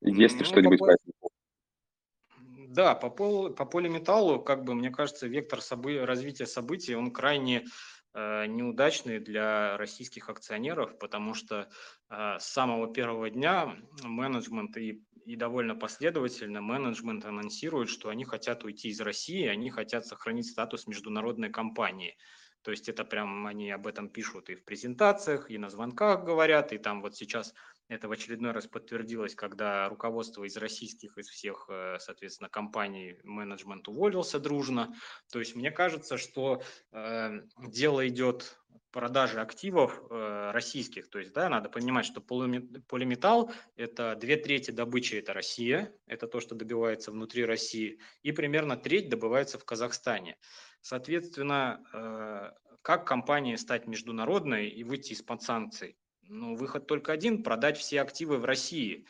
[0.00, 1.25] Есть ли ну, что-нибудь по
[2.76, 7.64] да, по, пол, по полиметаллу, как бы, мне кажется, вектор собы, развития событий, он крайне
[8.12, 11.70] э, неудачный для российских акционеров, потому что
[12.10, 13.74] э, с самого первого дня
[14.04, 20.04] менеджмент и, и довольно последовательно менеджмент анонсирует, что они хотят уйти из России, они хотят
[20.06, 22.14] сохранить статус международной компании.
[22.60, 26.74] То есть это прям они об этом пишут и в презентациях, и на звонках говорят,
[26.74, 27.54] и там вот сейчас
[27.88, 33.88] это в очередной раз подтвердилось, когда руководство из российских, из всех, э, соответственно, компаний, менеджмент
[33.88, 34.94] уволился дружно.
[35.30, 36.62] То есть мне кажется, что
[36.92, 38.58] э, дело идет
[38.90, 41.10] продажи активов э, российских.
[41.10, 46.40] То есть, да, надо понимать, что полиметалл– это две трети добычи– это Россия, это то,
[46.40, 50.38] что добивается внутри России, и примерно треть добывается в Казахстане.
[50.80, 55.98] Соответственно, э, как компании стать международной и выйти из-под санкций?
[56.28, 59.06] Ну, выход только один– продать все активы в России.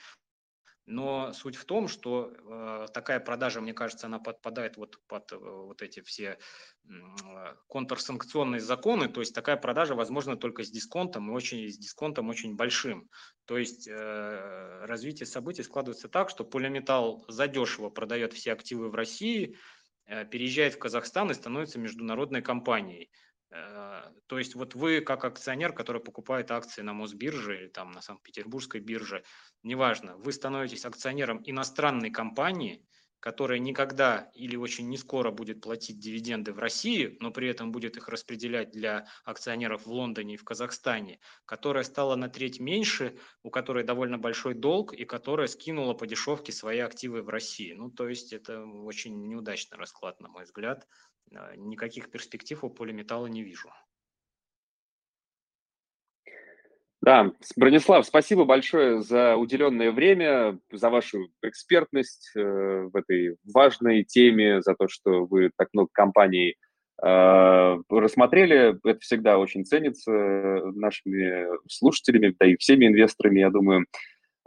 [0.87, 5.37] Но суть в том, что э, такая продажа, мне кажется, она подпадает вот под э,
[5.37, 6.39] вот эти все
[6.85, 6.93] э,
[7.67, 9.09] контрсанкционные законы.
[9.09, 13.11] То есть такая продажа возможна только с дисконтом и очень с дисконтом очень большим.
[13.47, 19.59] То есть э, развитие событий складывается так, что полиметалл задешево продает все активы в России,
[20.05, 23.11] э, переезжает в Казахстан и становится международной компанией.
[23.57, 28.03] Э, то есть вот вы как акционер, который покупает акции на Мосбирже или там на
[28.03, 29.25] Санкт-Петербургской бирже,
[29.63, 32.87] неважно, вы становитесь акционером иностранной компании,
[33.21, 37.97] которая никогда или очень не скоро будет платить дивиденды в России, но при этом будет
[37.97, 43.51] их распределять для акционеров в Лондоне и в Казахстане, которая стала на треть меньше, у
[43.51, 47.73] которой довольно большой долг и которая скинула по дешевке свои активы в России.
[47.73, 50.87] Ну, то есть это очень неудачный расклад, на мой взгляд.
[51.35, 53.71] А, никаких перспектив у полиметалла не вижу.
[57.03, 64.61] Да, Бронислав, спасибо большое за уделенное время, за вашу экспертность э, в этой важной теме,
[64.61, 66.57] за то, что вы так много компаний
[67.01, 68.77] э, рассмотрели.
[68.83, 70.11] Это всегда очень ценится
[70.75, 73.87] нашими слушателями, да и всеми инвесторами, я думаю.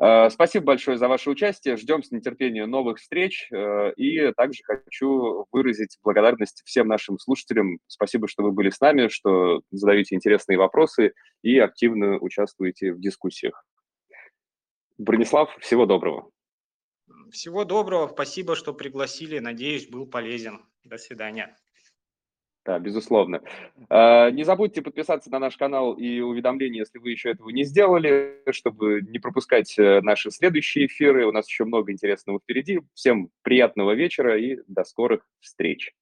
[0.01, 1.75] Э, спасибо большое за ваше участие.
[1.75, 3.49] Ждем с нетерпением новых встреч.
[3.51, 7.79] Э, и также хочу выразить благодарность всем нашим слушателям.
[7.87, 13.65] Спасибо, что вы были с нами, что задаете интересные вопросы и активно участвуете в дискуссиях.
[14.97, 16.29] Бронислав, всего доброго.
[17.31, 18.07] Всего доброго.
[18.07, 19.39] Спасибо, что пригласили.
[19.39, 20.65] Надеюсь, был полезен.
[20.83, 21.57] До свидания.
[22.69, 23.41] Да, безусловно.
[23.89, 28.43] А, не забудьте подписаться на наш канал и уведомления, если вы еще этого не сделали,
[28.51, 31.25] чтобы не пропускать э, наши следующие эфиры.
[31.25, 32.81] У нас еще много интересного впереди.
[32.93, 35.95] Всем приятного вечера и до скорых встреч.